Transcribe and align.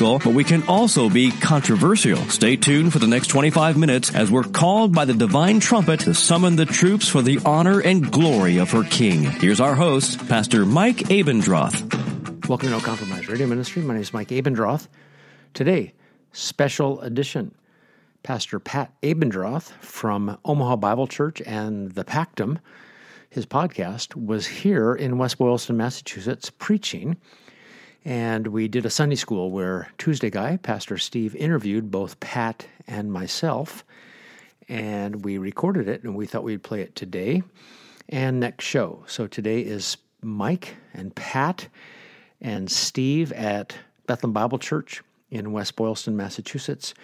but 0.00 0.32
we 0.32 0.44
can 0.44 0.62
also 0.62 1.10
be 1.10 1.30
controversial. 1.30 2.16
Stay 2.30 2.56
tuned 2.56 2.90
for 2.90 2.98
the 2.98 3.06
next 3.06 3.26
25 3.26 3.76
minutes 3.76 4.14
as 4.14 4.30
we're 4.30 4.44
called 4.44 4.94
by 4.94 5.04
the 5.04 5.12
divine 5.12 5.60
trumpet 5.60 6.00
to 6.00 6.14
summon 6.14 6.56
the 6.56 6.64
troops 6.64 7.06
for 7.06 7.20
the 7.20 7.38
honor 7.44 7.80
and 7.80 8.10
glory 8.10 8.56
of 8.56 8.70
her 8.70 8.82
King. 8.82 9.24
Here's 9.24 9.60
our 9.60 9.74
host, 9.74 10.26
Pastor 10.26 10.64
Mike 10.64 10.96
Abendroth. 10.96 12.48
Welcome 12.48 12.68
to 12.68 12.76
No 12.76 12.80
Compromise 12.80 13.28
Radio 13.28 13.46
Ministry. 13.46 13.82
My 13.82 13.92
name 13.92 14.00
is 14.00 14.14
Mike 14.14 14.28
Abendroth. 14.28 14.88
Today, 15.52 15.92
special 16.32 17.02
edition. 17.02 17.54
Pastor 18.22 18.58
Pat 18.58 18.94
Abendroth 19.02 19.70
from 19.82 20.38
Omaha 20.46 20.76
Bible 20.76 21.08
Church 21.08 21.42
and 21.44 21.92
the 21.92 22.04
Pactum, 22.04 22.58
his 23.28 23.44
podcast, 23.44 24.14
was 24.14 24.46
here 24.46 24.94
in 24.94 25.18
West 25.18 25.36
Boylston, 25.36 25.76
Massachusetts, 25.76 26.50
preaching 26.58 27.18
and 28.04 28.46
we 28.46 28.68
did 28.68 28.86
a 28.86 28.90
Sunday 28.90 29.16
school 29.16 29.50
where 29.50 29.88
Tuesday 29.98 30.30
guy, 30.30 30.56
Pastor 30.56 30.96
Steve, 30.96 31.34
interviewed 31.36 31.90
both 31.90 32.18
Pat 32.20 32.66
and 32.86 33.12
myself. 33.12 33.84
And 34.68 35.24
we 35.24 35.38
recorded 35.38 35.88
it 35.88 36.04
and 36.04 36.14
we 36.14 36.26
thought 36.26 36.44
we'd 36.44 36.62
play 36.62 36.80
it 36.80 36.94
today 36.94 37.42
and 38.08 38.40
next 38.40 38.64
show. 38.64 39.04
So 39.06 39.26
today 39.26 39.60
is 39.60 39.96
Mike 40.22 40.76
and 40.94 41.14
Pat 41.14 41.68
and 42.40 42.70
Steve 42.70 43.32
at 43.32 43.76
Bethlehem 44.06 44.32
Bible 44.32 44.58
Church 44.58 45.02
in 45.30 45.52
West 45.52 45.76
Boylston, 45.76 46.16
Massachusetts 46.16 46.94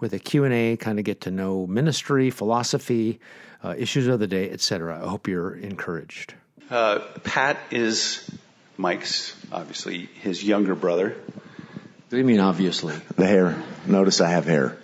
with 0.00 0.12
a 0.12 0.18
Q&A, 0.18 0.76
kind 0.76 0.98
of 0.98 1.04
get 1.04 1.22
to 1.22 1.30
know 1.30 1.66
ministry, 1.66 2.30
philosophy, 2.30 3.20
uh, 3.62 3.74
issues 3.78 4.06
of 4.06 4.20
the 4.20 4.26
day, 4.26 4.50
etc. 4.50 5.00
I 5.02 5.08
hope 5.08 5.28
you're 5.28 5.54
encouraged. 5.54 6.34
Uh, 6.70 7.00
Pat 7.22 7.58
is 7.70 8.28
Mike's 8.76 9.36
obviously 9.52 10.06
his 10.20 10.42
younger 10.42 10.74
brother. 10.74 11.10
What 11.10 12.10
do 12.10 12.18
you 12.18 12.24
mean, 12.24 12.40
obviously? 12.40 12.94
The 13.16 13.26
hair. 13.26 13.62
Notice 13.86 14.20
I 14.20 14.30
have 14.30 14.46
hair. 14.46 14.76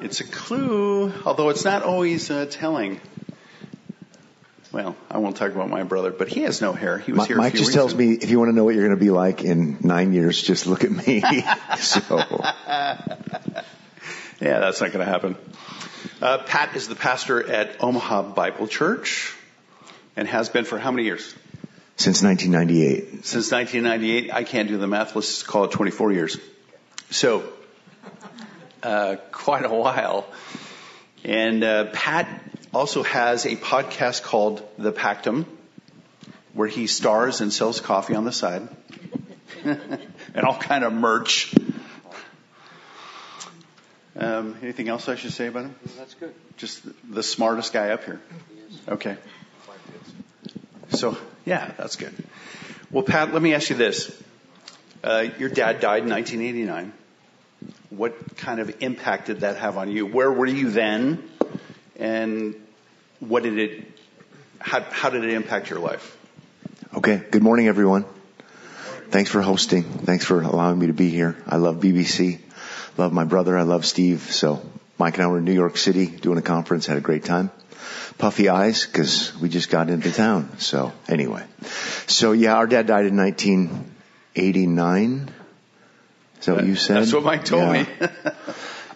It's 0.00 0.20
a 0.20 0.24
clue, 0.24 1.12
although 1.24 1.48
it's 1.48 1.64
not 1.64 1.82
always 1.82 2.30
uh, 2.30 2.46
telling. 2.48 3.00
Well, 4.70 4.96
I 5.10 5.18
won't 5.18 5.36
talk 5.36 5.50
about 5.50 5.70
my 5.70 5.82
brother, 5.82 6.12
but 6.12 6.28
he 6.28 6.42
has 6.42 6.60
no 6.60 6.72
hair. 6.72 6.98
He 6.98 7.10
was 7.12 7.26
here. 7.26 7.36
Mike 7.36 7.54
just 7.54 7.72
tells 7.72 7.94
me 7.94 8.12
if 8.12 8.30
you 8.30 8.38
want 8.38 8.50
to 8.50 8.54
know 8.54 8.64
what 8.64 8.74
you're 8.74 8.86
going 8.86 8.96
to 8.96 9.04
be 9.04 9.10
like 9.10 9.42
in 9.42 9.78
nine 9.80 10.12
years, 10.12 10.40
just 10.40 10.66
look 10.66 10.84
at 10.84 10.90
me. 10.90 11.20
so, 11.78 12.18
yeah, 14.40 14.60
that's 14.60 14.80
not 14.80 14.92
going 14.92 15.04
to 15.04 15.10
happen. 15.10 15.36
Uh, 16.22 16.38
Pat 16.38 16.76
is 16.76 16.86
the 16.86 16.94
pastor 16.94 17.50
at 17.50 17.82
Omaha 17.82 18.34
Bible 18.34 18.68
Church, 18.68 19.34
and 20.16 20.28
has 20.28 20.48
been 20.48 20.64
for 20.64 20.78
how 20.78 20.92
many 20.92 21.04
years? 21.04 21.34
Since 21.98 22.22
1998. 22.22 23.26
Since 23.26 23.50
1998, 23.50 24.32
I 24.32 24.44
can't 24.44 24.68
do 24.68 24.78
the 24.78 24.86
math. 24.86 25.16
Let's 25.16 25.42
call 25.42 25.64
it 25.64 25.72
24 25.72 26.12
years. 26.12 26.38
So, 27.10 27.42
uh, 28.84 29.16
quite 29.32 29.64
a 29.64 29.68
while. 29.68 30.24
And 31.24 31.64
uh, 31.64 31.86
Pat 31.92 32.28
also 32.72 33.02
has 33.02 33.46
a 33.46 33.56
podcast 33.56 34.22
called 34.22 34.62
The 34.78 34.92
Pactum, 34.92 35.44
where 36.52 36.68
he 36.68 36.86
stars 36.86 37.40
and 37.40 37.52
sells 37.52 37.80
coffee 37.80 38.14
on 38.14 38.24
the 38.24 38.30
side, 38.30 38.68
and 39.64 40.44
all 40.44 40.56
kind 40.56 40.84
of 40.84 40.92
merch. 40.92 41.52
Um, 44.14 44.56
anything 44.62 44.88
else 44.88 45.08
I 45.08 45.16
should 45.16 45.32
say 45.32 45.48
about 45.48 45.64
him? 45.64 45.74
That's 45.96 46.14
good. 46.14 46.32
Just 46.58 46.82
the 47.12 47.24
smartest 47.24 47.72
guy 47.72 47.90
up 47.90 48.04
here. 48.04 48.20
Okay. 48.86 49.16
So, 50.90 51.16
yeah, 51.44 51.72
that's 51.76 51.96
good. 51.96 52.14
Well, 52.90 53.02
Pat, 53.02 53.32
let 53.32 53.42
me 53.42 53.54
ask 53.54 53.70
you 53.70 53.76
this. 53.76 54.10
Uh, 55.04 55.26
your 55.38 55.48
dad 55.48 55.80
died 55.80 56.02
in 56.02 56.10
1989. 56.10 56.92
What 57.90 58.36
kind 58.36 58.60
of 58.60 58.82
impact 58.82 59.26
did 59.26 59.40
that 59.40 59.56
have 59.56 59.76
on 59.76 59.90
you? 59.90 60.06
Where 60.06 60.32
were 60.32 60.46
you 60.46 60.70
then? 60.70 61.28
And 61.96 62.54
what 63.20 63.42
did 63.42 63.58
it, 63.58 63.86
how, 64.58 64.80
how 64.80 65.10
did 65.10 65.24
it 65.24 65.30
impact 65.30 65.70
your 65.70 65.80
life? 65.80 66.16
Okay. 66.94 67.22
Good 67.30 67.42
morning, 67.42 67.68
everyone. 67.68 68.04
Thanks 69.10 69.30
for 69.30 69.40
hosting. 69.40 69.84
Thanks 69.84 70.24
for 70.24 70.40
allowing 70.42 70.78
me 70.78 70.86
to 70.88 70.92
be 70.92 71.10
here. 71.10 71.36
I 71.46 71.56
love 71.56 71.76
BBC. 71.76 72.40
Love 72.96 73.12
my 73.12 73.24
brother. 73.24 73.56
I 73.56 73.62
love 73.62 73.86
Steve. 73.86 74.32
So 74.32 74.62
Mike 74.98 75.14
and 75.14 75.22
I 75.24 75.26
were 75.28 75.38
in 75.38 75.44
New 75.44 75.52
York 75.52 75.76
City 75.76 76.06
doing 76.06 76.38
a 76.38 76.42
conference, 76.42 76.86
had 76.86 76.96
a 76.96 77.02
great 77.02 77.24
time 77.24 77.50
puffy 78.18 78.48
eyes 78.48 78.86
because 78.86 79.36
we 79.38 79.48
just 79.48 79.70
got 79.70 79.90
into 79.90 80.12
town. 80.12 80.58
So 80.58 80.92
anyway, 81.08 81.44
so 82.06 82.32
yeah, 82.32 82.54
our 82.54 82.66
dad 82.66 82.86
died 82.86 83.06
in 83.06 83.16
1989. 83.16 85.30
Is 86.40 86.46
that 86.46 86.54
what 86.54 86.66
you 86.66 86.76
said? 86.76 86.98
That's 86.98 87.12
what 87.12 87.24
Mike 87.24 87.44
told 87.44 87.62
yeah. 87.62 87.82
me. 87.82 87.86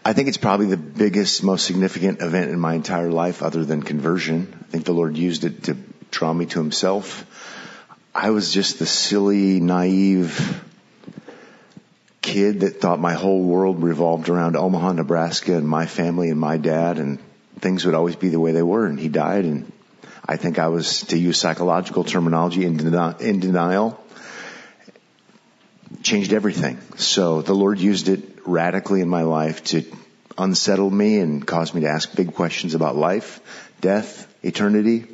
I 0.05 0.15
think 0.15 0.29
it's 0.29 0.37
probably 0.37 0.67
the 0.67 0.77
biggest, 0.77 1.45
most 1.45 1.65
significant 1.65 2.23
event 2.23 2.51
in 2.51 2.59
my 2.59 2.75
entire 2.75 3.11
life 3.11 3.43
other 3.43 3.65
than 3.65 3.83
conversion. 3.83 4.53
I 4.61 4.65
think 4.65 4.85
the 4.85 4.93
Lord 4.93 5.17
used 5.17 5.45
it 5.45 5.65
to 5.65 5.77
draw 6.11 6.33
me 6.33 6.47
to 6.47 6.59
himself. 6.59 7.27
I 8.15 8.31
was 8.31 8.53
just 8.53 8.79
the 8.79 8.87
silly, 8.87 9.61
naive 9.61 10.63
kid 12.21 12.61
that 12.61 12.81
thought 12.81 13.01
my 13.01 13.15
whole 13.15 13.43
world 13.43 13.83
revolved 13.83 14.29
around 14.29 14.57
Omaha, 14.57 14.93
Nebraska 14.93 15.57
and 15.57 15.69
my 15.69 15.87
family 15.87 16.31
and 16.31 16.39
my 16.39 16.57
dad 16.57 16.99
and 16.99 17.19
things 17.63 17.87
would 17.87 17.95
always 17.95 18.17
be 18.17 18.29
the 18.29 18.41
way 18.41 18.53
they 18.53 18.63
were 18.63 18.85
and 18.87 18.99
he 18.99 19.09
died 19.09 19.47
and 19.47 19.73
I 20.25 20.37
think 20.37 20.59
I 20.59 20.69
was, 20.69 21.01
to 21.07 21.19
use 21.19 21.39
psychological 21.39 22.05
terminology, 22.05 22.65
in, 22.65 22.79
deni- 22.79 23.21
in 23.21 23.41
denial. 23.41 23.99
Changed 26.03 26.33
everything. 26.33 26.81
So 26.97 27.43
the 27.43 27.55
Lord 27.55 27.79
used 27.79 28.09
it 28.09 28.47
radically 28.47 29.01
in 29.01 29.09
my 29.09 29.23
life 29.23 29.65
to 29.65 29.85
unsettle 30.39 30.91
me 30.91 31.19
and 31.19 31.47
cause 31.47 31.75
me 31.75 31.83
to 31.83 31.89
ask 31.89 32.15
big 32.15 32.35
questions 32.35 32.75
about 32.75 32.97
life, 32.97 33.41
death, 33.81 34.33
eternity. 34.45 35.07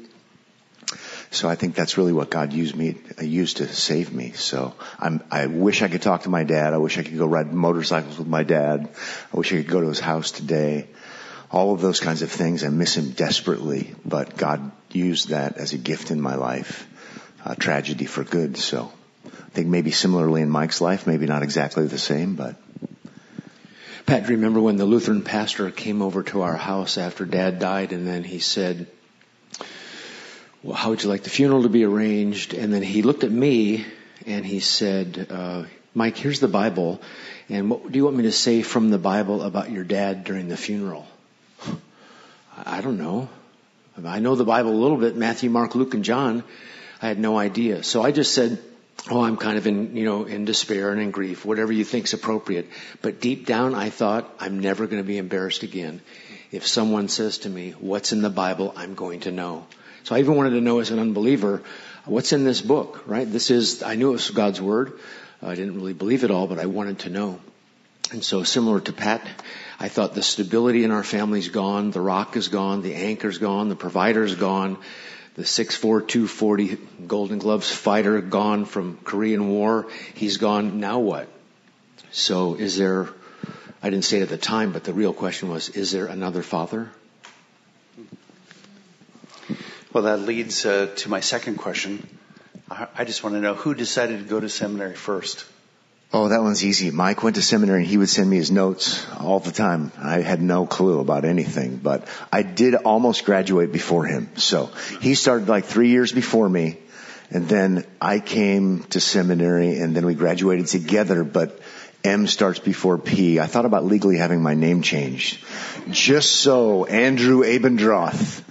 So 1.31 1.49
I 1.49 1.57
think 1.57 1.75
that's 1.75 1.99
really 1.99 2.13
what 2.13 2.31
God 2.31 2.53
used 2.53 2.77
me, 2.77 2.97
used 3.21 3.59
to 3.59 3.67
save 3.67 4.13
me. 4.13 4.33
So 4.33 4.75
I'm, 4.99 5.23
I 5.31 5.47
wish 5.47 5.83
I 5.83 5.89
could 5.89 6.03
talk 6.03 6.23
to 6.23 6.31
my 6.31 6.45
dad. 6.45 6.75
I 6.75 6.79
wish 6.79 6.97
I 6.99 7.03
could 7.03 7.19
go 7.19 7.27
ride 7.27 7.53
motorcycles 7.53 8.19
with 8.19 8.29
my 8.29 8.45
dad. 8.45 8.89
I 9.33 9.37
wish 9.37 9.53
I 9.53 9.57
could 9.57 9.69
go 9.69 9.81
to 9.81 9.89
his 9.89 10.01
house 10.01 10.31
today 10.31 10.87
all 11.51 11.73
of 11.73 11.81
those 11.81 12.01
kinds 12.01 12.23
of 12.23 12.31
things. 12.31 12.65
I 12.65 12.69
miss 12.69 12.97
him 12.97 13.11
desperately, 13.11 13.95
but 14.05 14.37
God 14.37 14.71
used 14.91 15.29
that 15.29 15.57
as 15.57 15.73
a 15.73 15.79
gift 15.79 16.11
in 16.11 16.21
my 16.21 16.35
life, 16.35 16.87
a 17.45 17.57
tragedy 17.57 18.05
for 18.05 18.25
good. 18.25 18.57
So 18.57 18.93
I 19.27 19.51
think 19.51 19.69
maybe 19.69 19.91
similarly 19.91 20.43
in 20.43 20.51
Mike's 20.51 20.81
life, 20.81 21.07
maybe 21.07 21.27
not 21.27 21.43
exactly 21.43 21.87
the 21.87 21.99
same, 21.99 22.35
but. 22.35 22.57
Pat, 24.07 24.23
do 24.23 24.31
you 24.31 24.37
remember 24.37 24.61
when 24.61 24.77
the 24.77 24.87
Lutheran 24.87 25.23
pastor 25.23 25.71
came 25.71 26.01
over 26.01 26.23
to 26.25 26.41
our 26.41 26.57
house 26.57 26.97
after 26.97 27.27
dad 27.27 27.59
died 27.59 27.93
and 27.93 28.07
then 28.07 28.25
he 28.25 28.39
said, 28.39 28.87
well, 30.63 30.77
how 30.77 30.91
would 30.91 31.03
you 31.03 31.11
like 31.11 31.25
the 31.25 31.31
funeral 31.31 31.63
to 31.65 31.69
be 31.69 31.85
arranged? 31.85 32.55
And 32.55 32.73
then 32.73 32.83
he 32.83 33.03
looked 33.03 33.23
at 33.23 33.31
me 33.31 33.85
and 34.27 34.47
he 34.47 34.61
said, 34.61 35.27
uh, 35.31 35.65
Mike, 35.95 36.17
here's 36.17 36.41
the 36.41 36.49
Bible. 36.49 37.03
And 37.51 37.71
what 37.71 37.91
do 37.91 37.99
you 37.99 38.05
want 38.05 38.17
me 38.17 38.25
to 38.25 38.33
say 38.33 38.63
from 38.63 38.91
the 38.91 38.99
Bible 38.99 39.43
about 39.43 39.71
your 39.71 39.85
dad 39.85 40.25
during 40.25 40.49
the 40.49 40.57
funeral? 40.57 41.07
I 42.67 42.81
don't 42.81 42.99
know. 42.99 43.29
I 44.05 44.21
know 44.21 44.37
the 44.37 44.45
Bible 44.45 44.71
a 44.71 44.81
little 44.81 44.97
bit, 44.97 45.17
Matthew, 45.17 45.51
Mark, 45.51 45.75
Luke, 45.75 45.95
and 45.95 46.05
John. 46.05 46.45
I 47.03 47.09
had 47.09 47.19
no 47.19 47.39
idea. 47.39 47.83
So 47.83 48.03
I 48.03 48.13
just 48.13 48.33
said, 48.33 48.59
oh, 49.11 49.23
I'm 49.23 49.37
kind 49.37 49.59
of 49.59 49.67
in, 49.67 49.97
you 49.97 50.05
know, 50.05 50.25
in 50.25 50.45
despair 50.45 50.93
and 50.93 51.01
in 51.01 51.11
grief, 51.11 51.45
whatever 51.45 51.73
you 51.73 51.85
think's 51.85 52.13
appropriate. 52.13 52.69
But 53.03 53.21
deep 53.21 53.47
down, 53.47 53.75
I 53.75 53.91
thought, 53.91 54.33
I'm 54.41 54.61
never 54.61 54.87
going 54.87 55.03
to 55.03 55.07
be 55.07 55.19
embarrassed 55.19 55.63
again. 55.63 56.01
If 56.51 56.67
someone 56.67 57.09
says 57.09 57.39
to 57.39 57.49
me, 57.49 57.73
what's 57.73 58.13
in 58.13 58.23
the 58.23 58.31
Bible, 58.31 58.73
I'm 58.77 58.95
going 58.95 59.21
to 59.21 59.33
know. 59.33 59.67
So 60.05 60.15
I 60.15 60.21
even 60.21 60.37
wanted 60.37 60.51
to 60.51 60.61
know 60.61 60.79
as 60.79 60.91
an 60.91 60.99
unbeliever, 60.99 61.63
what's 62.05 62.33
in 62.33 62.45
this 62.45 62.63
book, 62.63 63.03
right? 63.07 63.31
This 63.31 63.51
is, 63.51 63.83
I 63.83 63.97
knew 63.97 64.11
it 64.11 64.13
was 64.13 64.31
God's 64.31 64.61
Word. 64.61 64.99
I 65.43 65.55
didn't 65.55 65.77
really 65.77 65.93
believe 65.93 66.25
it 66.25 66.31
all, 66.31 66.47
but 66.47 66.59
I 66.59 66.67
wanted 66.67 67.01
to 67.01 67.11
know. 67.11 67.41
And 68.11 68.25
so 68.25 68.43
similar 68.43 68.81
to 68.81 68.93
Pat, 68.93 69.27
I 69.79 69.89
thought 69.89 70.15
the 70.15 70.23
stability 70.23 70.85
in 70.85 70.91
our 70.91 71.05
family's 71.05 71.49
gone, 71.49 71.91
the 71.91 72.01
rock 72.01 72.37
is 72.37 72.49
gone, 72.49 72.81
the 72.81 72.95
anchor's 72.95 73.37
gone, 73.37 73.69
the 73.69 73.77
provider's 73.77 74.35
gone, 74.35 74.79
the 75.35 75.43
6'4", 75.43 76.79
Golden 77.07 77.39
Gloves 77.39 77.71
fighter 77.71 78.21
gone 78.23 78.65
from 78.65 78.97
Korean 79.05 79.49
War, 79.49 79.89
he's 80.15 80.39
gone, 80.39 80.81
now 80.81 81.01
what? 81.01 81.29
So 82.11 82.55
is 82.55 82.79
there, 82.79 83.09
I 83.83 83.91
didn't 83.91 84.07
say 84.07 84.21
it 84.21 84.23
at 84.23 84.31
the 84.31 84.39
time, 84.39 84.73
but 84.73 84.85
the 84.85 84.95
real 84.95 85.13
question 85.13 85.51
was, 85.51 85.69
is 85.69 85.93
there 85.93 86.07
another 86.07 86.43
father? 86.43 86.91
Well, 89.93 90.05
that 90.05 90.21
leads 90.21 90.65
uh, 90.65 90.95
to 90.97 91.11
my 91.11 91.21
second 91.21 91.57
question. 91.57 92.09
I 92.71 93.05
just 93.05 93.23
want 93.23 93.35
to 93.35 93.41
know 93.41 93.55
who 93.55 93.75
decided 93.75 94.21
to 94.21 94.25
go 94.25 94.41
to 94.41 94.49
seminary 94.49 94.95
first? 94.95 95.45
Oh, 96.11 96.29
that 96.29 96.43
one's 96.43 96.65
easy. 96.65 96.91
Mike 96.91 97.23
went 97.23 97.37
to 97.37 97.43
seminary 97.43 97.81
and 97.81 97.87
he 97.87 97.99
would 97.99 98.09
send 98.09 98.31
me 98.31 98.39
his 98.39 98.51
notes 98.51 99.07
all 99.19 99.41
the 99.41 99.51
time. 99.51 99.93
I 99.99 100.21
had 100.21 100.41
no 100.41 100.65
clue 100.65 101.01
about 101.01 101.27
anything, 101.27 101.77
but 101.77 102.09
I 102.33 102.43
did 102.43 102.75
almost 102.75 103.27
graduate 103.27 103.73
before 103.73 104.07
him. 104.07 104.31
So 104.37 104.71
he 105.03 105.15
started 105.15 105.49
like 105.49 105.67
three 105.67 105.91
years 105.91 106.11
before 106.11 106.49
me 106.49 106.79
and 107.31 107.47
then 107.47 107.85
I 108.01 108.21
came 108.21 108.85
to 108.85 109.01
seminary 109.01 109.79
and 109.81 109.95
then 109.95 110.07
we 110.07 110.15
graduated 110.15 110.69
together, 110.69 111.25
but 111.25 111.61
M 112.03 112.27
starts 112.27 112.59
before 112.59 112.97
P. 112.97 113.39
I 113.39 113.47
thought 113.47 113.67
about 113.67 113.85
legally 113.85 114.17
having 114.17 114.41
my 114.41 114.55
name 114.55 114.81
changed. 114.81 115.45
Just 115.91 116.37
so 116.37 116.87
Andrew 116.87 117.43
Abendroth 117.43 118.43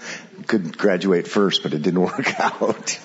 could 0.47 0.77
graduate 0.77 1.27
first, 1.27 1.63
but 1.63 1.73
it 1.73 1.81
didn't 1.81 2.01
work 2.17 2.39
out. 2.39 2.99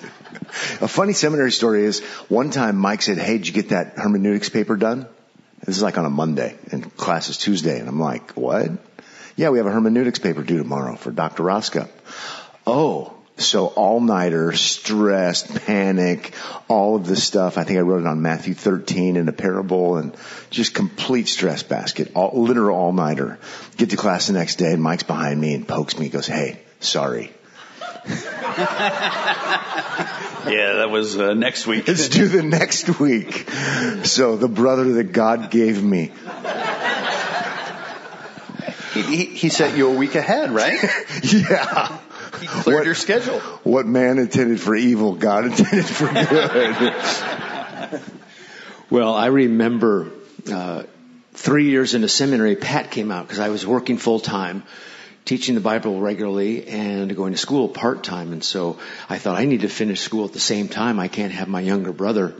A 0.81 0.87
funny 0.87 1.13
seminary 1.13 1.51
story 1.51 1.85
is 1.85 2.01
one 2.29 2.49
time 2.49 2.77
Mike 2.77 3.01
said, 3.01 3.17
Hey, 3.17 3.37
did 3.37 3.47
you 3.47 3.53
get 3.53 3.69
that 3.69 3.97
hermeneutics 3.97 4.49
paper 4.49 4.75
done? 4.75 5.07
This 5.65 5.77
is 5.77 5.83
like 5.83 5.97
on 5.97 6.05
a 6.05 6.09
Monday 6.09 6.57
and 6.71 6.95
class 6.97 7.29
is 7.29 7.37
Tuesday. 7.37 7.79
And 7.79 7.87
I'm 7.87 7.99
like, 7.99 8.31
what? 8.31 8.69
Yeah, 9.35 9.49
we 9.49 9.59
have 9.59 9.67
a 9.67 9.71
hermeneutics 9.71 10.19
paper 10.19 10.43
due 10.43 10.57
tomorrow 10.57 10.95
for 10.95 11.11
Dr. 11.11 11.43
Roska. 11.43 11.89
Oh, 12.67 13.13
so 13.37 13.67
all 13.67 13.99
nighter, 13.99 14.51
stressed, 14.51 15.55
panic, 15.65 16.33
all 16.67 16.95
of 16.95 17.07
this 17.07 17.23
stuff. 17.23 17.57
I 17.57 17.63
think 17.63 17.79
I 17.79 17.81
wrote 17.81 18.01
it 18.01 18.07
on 18.07 18.21
Matthew 18.21 18.53
13 18.53 19.15
in 19.15 19.27
a 19.27 19.31
parable 19.31 19.97
and 19.97 20.15
just 20.49 20.73
complete 20.73 21.27
stress 21.27 21.63
basket, 21.63 22.11
all, 22.13 22.43
literal 22.43 22.77
all 22.77 22.93
nighter. 22.93 23.39
Get 23.77 23.89
to 23.89 23.97
class 23.97 24.27
the 24.27 24.33
next 24.33 24.57
day 24.57 24.73
and 24.73 24.83
Mike's 24.83 25.03
behind 25.03 25.39
me 25.39 25.55
and 25.55 25.67
pokes 25.67 25.97
me, 25.97 26.09
goes, 26.09 26.27
Hey, 26.27 26.59
sorry. 26.83 27.31
Yeah, 30.45 30.73
that 30.73 30.89
was 30.89 31.17
uh, 31.17 31.33
next 31.33 31.65
week. 31.67 31.87
Let's 31.87 32.09
do 32.09 32.27
the 32.27 32.43
next 32.43 32.99
week. 32.99 33.49
So 34.03 34.35
the 34.35 34.49
brother 34.49 34.93
that 34.95 35.13
God 35.13 35.49
gave 35.49 35.81
me. 35.81 36.11
He, 38.93 39.01
he, 39.01 39.25
he 39.25 39.49
set 39.49 39.77
you 39.77 39.89
a 39.89 39.93
week 39.95 40.15
ahead, 40.15 40.51
right? 40.51 40.83
Yeah. 41.23 41.97
He 42.41 42.47
cleared 42.47 42.79
What- 42.79 42.85
your 42.85 42.95
schedule. 42.95 43.39
What 43.63 43.85
man 43.85 44.17
intended 44.17 44.59
for 44.59 44.75
evil, 44.75 45.15
God 45.15 45.45
intended 45.45 45.85
for 45.85 46.07
good. 46.11 48.01
Well, 48.89 49.13
I 49.15 49.27
remember 49.27 50.11
uh, 50.51 50.83
three 51.33 51.69
years 51.69 51.93
in 51.93 51.99
into 51.99 52.09
seminary, 52.09 52.55
Pat 52.57 52.91
came 52.91 53.11
out 53.11 53.25
because 53.25 53.39
I 53.39 53.47
was 53.49 53.65
working 53.65 53.97
full 53.97 54.19
time, 54.19 54.63
teaching 55.25 55.55
the 55.55 55.61
Bible 55.61 55.99
regularly, 55.99 56.67
and 56.67 57.15
going 57.15 57.33
to 57.33 57.37
school 57.37 57.69
part 57.69 58.03
time. 58.03 58.33
And 58.33 58.43
so 58.43 58.79
I 59.09 59.17
thought 59.17 59.37
I 59.37 59.45
need 59.45 59.61
to 59.61 59.69
finish 59.69 60.01
school 60.01 60.25
at 60.25 60.33
the 60.33 60.39
same 60.39 60.67
time. 60.67 60.99
I 60.99 61.07
can't 61.07 61.33
have 61.33 61.47
my 61.47 61.61
younger 61.61 61.93
brother 61.93 62.35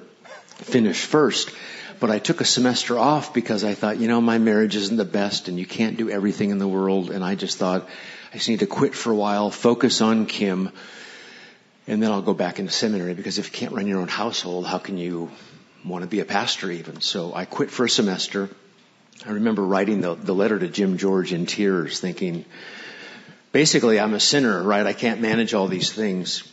finish 0.57 0.99
first. 1.05 1.51
But 1.99 2.11
I 2.11 2.19
took 2.19 2.41
a 2.41 2.45
semester 2.45 2.99
off 2.99 3.33
because 3.33 3.63
I 3.63 3.75
thought, 3.75 3.97
you 3.97 4.09
know, 4.09 4.19
my 4.19 4.37
marriage 4.37 4.75
isn't 4.75 4.97
the 4.97 5.05
best, 5.05 5.47
and 5.47 5.57
you 5.57 5.65
can't 5.65 5.95
do 5.95 6.09
everything 6.09 6.49
in 6.49 6.57
the 6.57 6.67
world. 6.67 7.11
And 7.11 7.23
I 7.23 7.35
just 7.35 7.57
thought 7.57 7.87
I 8.33 8.37
just 8.37 8.49
need 8.49 8.59
to 8.59 8.67
quit 8.67 8.95
for 8.95 9.11
a 9.11 9.15
while, 9.15 9.51
focus 9.51 10.01
on 10.01 10.25
Kim, 10.25 10.71
and 11.85 12.01
then 12.01 12.11
I'll 12.11 12.21
go 12.21 12.33
back 12.33 12.59
into 12.59 12.71
seminary 12.71 13.13
because 13.13 13.37
if 13.37 13.47
you 13.47 13.51
can't 13.51 13.73
run 13.73 13.87
your 13.87 13.99
own 13.99 14.07
household, 14.07 14.65
how 14.65 14.79
can 14.79 14.97
you 14.97 15.29
want 15.85 16.01
to 16.03 16.07
be 16.07 16.19
a 16.19 16.25
pastor 16.25 16.71
even? 16.71 17.01
So 17.01 17.33
I 17.35 17.45
quit 17.45 17.69
for 17.69 17.85
a 17.85 17.89
semester. 17.89 18.49
I 19.25 19.31
remember 19.31 19.63
writing 19.63 20.01
the, 20.01 20.15
the 20.15 20.33
letter 20.33 20.59
to 20.59 20.67
Jim 20.67 20.97
George 20.97 21.31
in 21.33 21.45
tears 21.45 21.99
thinking, 21.99 22.45
basically 23.51 23.99
I'm 23.99 24.13
a 24.13 24.19
sinner, 24.19 24.61
right? 24.61 24.85
I 24.85 24.93
can't 24.93 25.21
manage 25.21 25.53
all 25.53 25.67
these 25.67 25.91
things. 25.91 26.43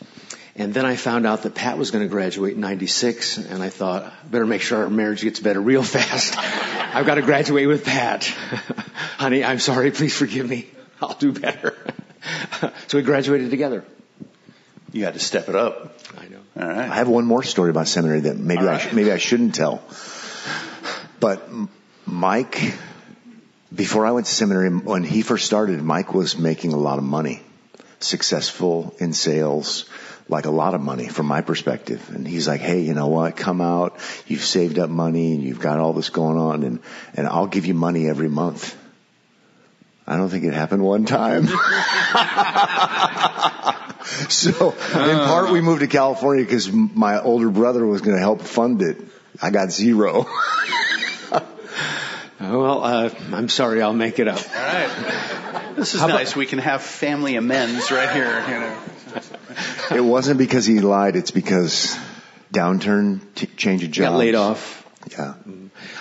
And 0.57 0.75
then 0.75 0.85
I 0.85 0.97
found 0.97 1.27
out 1.27 1.43
that 1.45 1.55
Pat 1.55 1.79
was 1.79 1.91
going 1.91 2.05
to 2.05 2.09
graduate 2.09 2.55
in 2.55 2.61
96 2.61 3.39
and 3.39 3.63
I 3.63 3.71
thought, 3.71 4.13
better 4.31 4.47
make 4.47 4.61
sure 4.63 4.83
our 4.83 4.91
marriage 4.91 5.23
gets 5.23 5.41
better 5.41 5.61
real 5.61 5.83
fast. 5.83 6.35
I've 6.95 7.07
got 7.07 7.17
to 7.17 7.23
graduate 7.23 7.67
with 7.67 7.85
Pat. 7.85 8.25
Honey, 9.19 9.45
I'm 9.45 9.59
sorry. 9.59 9.91
Please 9.91 10.17
forgive 10.17 10.49
me. 10.49 10.69
I'll 11.01 11.15
do 11.15 11.33
better. 11.33 11.77
so 12.89 12.99
we 12.99 13.03
graduated 13.03 13.51
together. 13.51 13.85
You 14.93 15.05
had 15.05 15.15
to 15.15 15.21
step 15.21 15.49
it 15.49 15.55
up. 15.55 15.97
I 16.19 16.29
know. 16.29 16.41
All 16.61 16.69
right. 16.69 16.91
I 16.91 16.97
have 16.97 17.09
one 17.09 17.25
more 17.25 17.43
story 17.43 17.71
about 17.71 17.89
seminary 17.89 18.21
that 18.21 18.37
maybe 18.37 18.63
All 18.63 18.69
I 18.69 18.79
sh- 18.79 18.93
maybe 18.93 19.13
I 19.13 19.19
shouldn't 19.19 19.55
tell. 19.55 19.83
But 21.21 21.43
M- 21.49 21.69
Mike, 22.11 22.75
before 23.75 24.05
I 24.05 24.11
went 24.11 24.27
to 24.27 24.33
seminary, 24.33 24.69
when 24.71 25.05
he 25.05 25.23
first 25.23 25.47
started, 25.47 25.81
Mike 25.83 26.13
was 26.13 26.37
making 26.37 26.73
a 26.73 26.77
lot 26.77 26.99
of 26.99 27.05
money, 27.05 27.43
successful 28.01 28.95
in 28.99 29.13
sales, 29.13 29.85
like 30.29 30.47
a 30.47 30.51
lot 30.51 30.75
of 30.75 30.81
money 30.81 31.09
from 31.09 31.27
my 31.27 31.41
perspective. 31.41 32.11
And 32.11 32.27
he's 32.27 32.49
like, 32.49 32.61
"Hey, 32.61 32.81
you 32.81 32.95
know 32.95 33.09
what? 33.09 33.37
Come 33.37 33.61
out. 33.61 33.99
You've 34.27 34.45
saved 34.45 34.79
up 34.79 34.91
money 34.91 35.35
and 35.35 35.43
you've 35.43 35.61
got 35.61 35.79
all 35.79 35.93
this 35.93 36.11
going 36.11 36.37
on, 36.37 36.65
and 36.65 36.81
and 37.15 37.27
I'll 37.29 37.47
give 37.47 37.67
you 37.67 37.75
money 37.75 38.09
every 38.09 38.29
month." 38.29 38.77
I 40.07 40.17
don't 40.17 40.29
think 40.29 40.45
it 40.45 40.53
happened 40.53 40.83
one 40.83 41.05
time. 41.05 41.47
so 44.29 44.71
in 44.71 45.17
part 45.19 45.53
we 45.53 45.61
moved 45.61 45.83
to 45.83 45.87
California 45.87 46.45
because 46.45 46.73
my 46.73 47.21
older 47.21 47.49
brother 47.49 47.87
was 47.87 48.01
going 48.01 48.17
to 48.17 48.21
help 48.21 48.43
fund 48.43 48.83
it. 48.83 49.01
I 49.41 49.51
got 49.51 49.71
zero. 49.71 50.27
Well, 52.41 52.83
uh, 52.83 53.11
I'm 53.33 53.51
sorry. 53.51 53.83
I'll 53.83 53.93
make 53.93 54.19
it 54.19 54.27
up. 54.27 54.39
All 54.39 54.55
right. 54.55 55.77
This 55.77 55.95
is 55.95 56.01
nice. 56.01 56.35
we 56.35 56.47
can 56.47 56.59
have 56.59 56.83
family 56.83 57.37
amends 57.37 57.91
right 57.91 58.11
here. 58.11 58.41
You 58.49 58.61
know. 58.61 59.97
it 59.97 60.01
wasn't 60.01 60.39
because 60.39 60.65
he 60.65 60.81
lied. 60.81 61.17
It's 61.17 61.31
because 61.31 61.97
downturn, 62.51 63.21
t- 63.35 63.47
change 63.47 63.85
of 63.85 63.91
job. 63.91 64.13
Got 64.13 64.19
laid 64.19 64.35
off. 64.35 64.87
Yeah. 65.11 65.35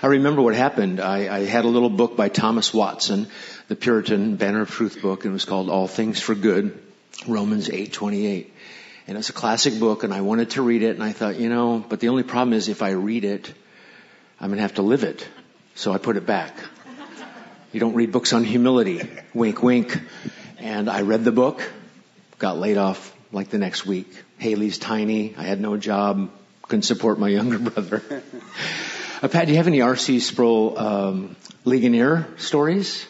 I 0.02 0.08
remember 0.08 0.42
what 0.42 0.56
happened. 0.56 1.02
I, 1.02 1.34
I 1.34 1.46
had 1.46 1.66
a 1.66 1.68
little 1.68 1.90
book 1.90 2.16
by 2.16 2.30
Thomas 2.30 2.74
Watson, 2.74 3.28
the 3.68 3.76
Puritan 3.76 4.38
Banner 4.38 4.62
of 4.62 4.70
Truth 4.70 5.02
book, 5.02 5.26
and 5.26 5.32
it 5.32 5.34
was 5.34 5.46
called 5.46 5.70
All 5.70 5.88
Things 5.88 6.22
for 6.22 6.36
Good, 6.36 6.78
Romans 7.28 7.68
8:28. 7.68 8.48
And 9.08 9.18
it's 9.18 9.30
a 9.30 9.34
classic 9.34 9.78
book, 9.80 10.04
and 10.04 10.14
I 10.14 10.22
wanted 10.22 10.52
to 10.52 10.62
read 10.62 10.84
it, 10.84 10.96
and 10.96 11.04
I 11.04 11.12
thought, 11.12 11.38
you 11.38 11.50
know, 11.50 11.84
but 11.88 12.00
the 12.00 12.10
only 12.10 12.24
problem 12.24 12.54
is 12.54 12.70
if 12.70 12.82
I 12.82 12.92
read 12.92 13.26
it, 13.26 13.54
I'm 14.40 14.50
gonna 14.50 14.62
have 14.62 14.76
to 14.76 14.84
live 14.84 15.04
it. 15.04 15.28
So 15.80 15.94
I 15.94 15.98
put 15.98 16.18
it 16.18 16.26
back. 16.26 16.54
You 17.72 17.80
don't 17.80 17.94
read 17.94 18.12
books 18.12 18.34
on 18.34 18.44
humility. 18.44 19.02
Wink, 19.34 19.64
wink. 19.64 19.98
And 20.58 20.90
I 20.90 21.04
read 21.04 21.24
the 21.24 21.32
book, 21.32 21.62
got 22.38 22.58
laid 22.58 22.76
off 22.76 23.16
like 23.32 23.48
the 23.50 23.58
next 23.60 23.86
week. 23.86 24.12
Haley's 24.40 24.78
tiny. 24.78 25.34
I 25.38 25.44
had 25.44 25.62
no 25.62 25.78
job. 25.78 26.32
Couldn't 26.64 26.84
support 26.84 27.18
my 27.18 27.30
younger 27.38 27.60
brother. 27.60 28.04
Uh, 29.24 29.30
Pat, 29.30 29.46
do 29.46 29.52
you 29.54 29.58
have 29.58 29.68
any 29.68 29.80
R.C. 29.80 30.20
Sproul 30.20 30.78
um, 30.78 31.38
Ligonier 31.64 32.28
stories? 32.38 33.08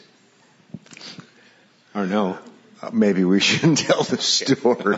Or 1.95 2.05
no? 2.05 2.37
Uh, 2.83 2.91
Maybe 2.93 3.23
we 3.23 3.39
shouldn't 3.47 3.79
tell 3.79 4.03
the 4.03 4.17
story. 4.21 4.97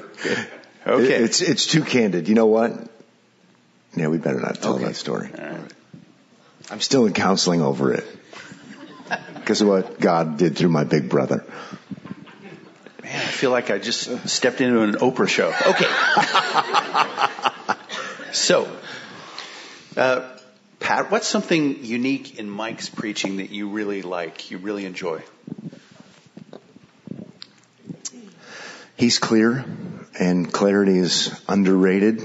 Okay. 0.85 1.13
It- 1.15 1.21
It's, 1.21 1.39
it's 1.41 1.65
too 1.67 1.83
candid. 1.85 2.27
You 2.27 2.35
know 2.35 2.47
what? 2.47 2.73
Yeah, 3.95 4.09
we 4.09 4.17
better 4.17 4.41
not 4.41 4.55
tell 4.61 4.75
Okay. 4.75 4.85
that 4.87 4.95
story. 4.97 5.29
All 5.37 5.45
right. 5.51 5.73
I'm 6.69 6.81
still 6.81 7.05
in 7.05 7.13
counseling 7.13 7.61
over 7.61 7.93
it. 7.93 8.05
Because 9.35 9.61
of 9.61 9.67
what 9.67 9.99
God 9.99 10.37
did 10.37 10.55
through 10.55 10.69
my 10.69 10.83
big 10.83 11.09
brother. 11.09 11.43
Man, 13.03 13.15
I 13.15 13.31
feel 13.31 13.51
like 13.51 13.71
I 13.71 13.77
just 13.79 14.29
stepped 14.29 14.61
into 14.61 14.81
an 14.81 14.93
Oprah 14.93 15.27
show. 15.27 15.49
Okay. 15.49 15.87
so, 18.31 18.71
uh, 19.97 20.29
Pat, 20.79 21.11
what's 21.11 21.27
something 21.27 21.83
unique 21.83 22.39
in 22.39 22.49
Mike's 22.49 22.89
preaching 22.89 23.37
that 23.37 23.49
you 23.49 23.69
really 23.69 24.01
like, 24.01 24.51
you 24.51 24.57
really 24.57 24.85
enjoy? 24.85 25.21
He's 28.95 29.19
clear 29.19 29.65
and 30.19 30.51
clarity 30.51 30.97
is 30.97 31.31
underrated. 31.47 32.21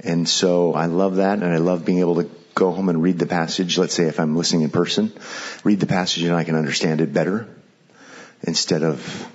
And 0.00 0.28
so 0.28 0.72
I 0.74 0.86
love 0.86 1.16
that 1.16 1.42
and 1.42 1.52
I 1.52 1.58
love 1.58 1.84
being 1.84 1.98
able 1.98 2.22
to 2.22 2.30
go 2.54 2.72
home 2.72 2.88
and 2.88 3.02
read 3.02 3.18
the 3.18 3.26
passage. 3.26 3.78
Let's 3.78 3.94
say 3.94 4.04
if 4.04 4.20
I'm 4.20 4.36
listening 4.36 4.62
in 4.62 4.70
person, 4.70 5.12
read 5.64 5.80
the 5.80 5.86
passage 5.86 6.22
and 6.24 6.34
I 6.34 6.44
can 6.44 6.54
understand 6.54 7.00
it 7.00 7.12
better 7.12 7.48
instead 8.42 8.82
of 8.82 9.28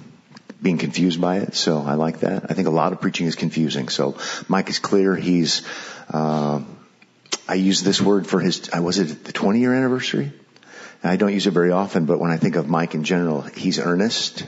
being 0.62 0.78
confused 0.78 1.20
by 1.20 1.38
it. 1.38 1.56
So 1.56 1.82
I 1.82 1.94
like 1.96 2.20
that. 2.20 2.50
I 2.50 2.54
think 2.54 2.68
a 2.68 2.72
lot 2.72 2.92
of 2.92 3.02
preaching 3.02 3.28
is 3.28 3.36
confusing. 3.36 3.90
So 3.90 4.18
Mike 4.48 4.70
is 4.70 4.80
clear. 4.80 5.16
He's, 5.16 5.64
uh, 6.10 6.62
I 7.48 7.54
use 7.56 7.82
this 7.82 8.02
word 8.02 8.28
for 8.28 8.40
his, 8.40 8.70
I 8.72 8.80
was 8.82 9.00
it 9.00 9.24
the 9.24 9.32
20 9.32 9.60
year 9.60 9.74
anniversary? 9.74 10.32
I 11.02 11.16
don't 11.16 11.34
use 11.34 11.48
it 11.48 11.52
very 11.52 11.72
often, 11.72 12.06
but 12.06 12.20
when 12.20 12.30
I 12.30 12.38
think 12.38 12.58
of 12.58 12.68
Mike 12.68 12.94
in 12.94 13.06
general, 13.06 13.42
he's 13.42 13.80
earnest. 13.80 14.46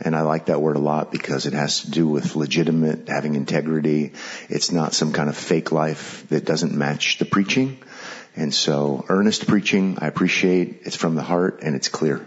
And 0.00 0.14
I 0.14 0.22
like 0.22 0.46
that 0.46 0.60
word 0.60 0.76
a 0.76 0.80
lot 0.80 1.10
because 1.10 1.46
it 1.46 1.54
has 1.54 1.82
to 1.82 1.90
do 1.90 2.06
with 2.06 2.36
legitimate, 2.36 3.08
having 3.08 3.34
integrity. 3.34 4.12
It's 4.48 4.70
not 4.70 4.92
some 4.92 5.12
kind 5.12 5.30
of 5.30 5.36
fake 5.36 5.72
life 5.72 6.26
that 6.28 6.44
doesn't 6.44 6.74
match 6.74 7.18
the 7.18 7.24
preaching. 7.24 7.78
And 8.36 8.54
so 8.54 9.04
earnest 9.08 9.46
preaching, 9.46 9.98
I 10.00 10.06
appreciate. 10.08 10.82
It's 10.82 10.96
from 10.96 11.14
the 11.14 11.22
heart 11.22 11.60
and 11.62 11.74
it's 11.74 11.88
clear. 11.88 12.26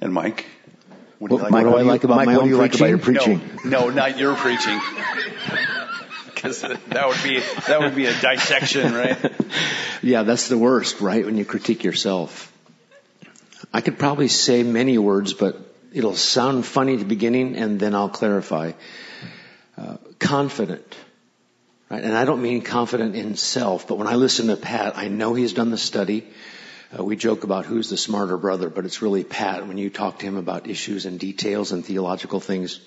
And 0.00 0.12
Mike? 0.12 0.46
What 1.18 1.28
do 1.28 1.34
you 1.34 1.42
Well, 1.42 1.44
like 1.44 1.52
Mike, 1.52 1.62
about 1.62 1.72
what 1.72 1.78
do 1.78 1.84
you 1.84 1.90
like 1.90 2.04
about 2.04 2.16
my 2.16 2.24
Mike, 2.26 2.36
what 2.36 2.42
own 2.42 2.48
do 2.48 2.50
you 2.50 2.58
like 2.58 2.74
about 2.74 2.88
your 2.88 2.98
preaching? 2.98 3.40
preaching? 3.40 3.70
No, 3.70 3.88
no, 3.88 3.90
not 3.90 4.18
your 4.18 4.34
preaching. 4.36 4.80
Because 6.26 6.60
that 6.60 7.08
would 7.08 7.22
be 7.24 7.40
that 7.66 7.80
would 7.80 7.96
be 7.96 8.04
a 8.04 8.12
dissection, 8.12 8.92
right? 8.94 9.16
Yeah, 10.02 10.22
that's 10.22 10.48
the 10.48 10.58
worst, 10.58 11.00
right? 11.00 11.24
When 11.24 11.38
you 11.38 11.46
critique 11.46 11.82
yourself. 11.82 12.52
I 13.72 13.80
could 13.80 13.98
probably 13.98 14.28
say 14.28 14.62
many 14.62 14.98
words, 14.98 15.32
but 15.32 15.56
it'll 15.94 16.14
sound 16.14 16.66
funny 16.66 16.92
at 16.92 16.98
the 16.98 17.06
beginning 17.06 17.56
and 17.56 17.80
then 17.80 17.94
I'll 17.94 18.10
clarify. 18.10 18.72
Uh, 19.78 19.96
confident. 20.18 20.94
Right? 21.88 22.02
And 22.02 22.16
I 22.16 22.24
don't 22.24 22.42
mean 22.42 22.62
confident 22.62 23.14
in 23.14 23.36
self, 23.36 23.86
but 23.86 23.96
when 23.96 24.08
I 24.08 24.16
listen 24.16 24.48
to 24.48 24.56
Pat, 24.56 24.96
I 24.96 25.08
know 25.08 25.34
he's 25.34 25.52
done 25.52 25.70
the 25.70 25.78
study. 25.78 26.26
Uh, 26.96 27.04
we 27.04 27.16
joke 27.16 27.44
about 27.44 27.64
who's 27.64 27.90
the 27.90 27.96
smarter 27.96 28.36
brother, 28.36 28.68
but 28.68 28.84
it's 28.84 29.02
really 29.02 29.22
Pat 29.22 29.66
when 29.66 29.78
you 29.78 29.90
talk 29.90 30.18
to 30.18 30.26
him 30.26 30.36
about 30.36 30.68
issues 30.68 31.06
and 31.06 31.18
details 31.18 31.72
and 31.72 31.84
theological 31.84 32.40
things. 32.40 32.80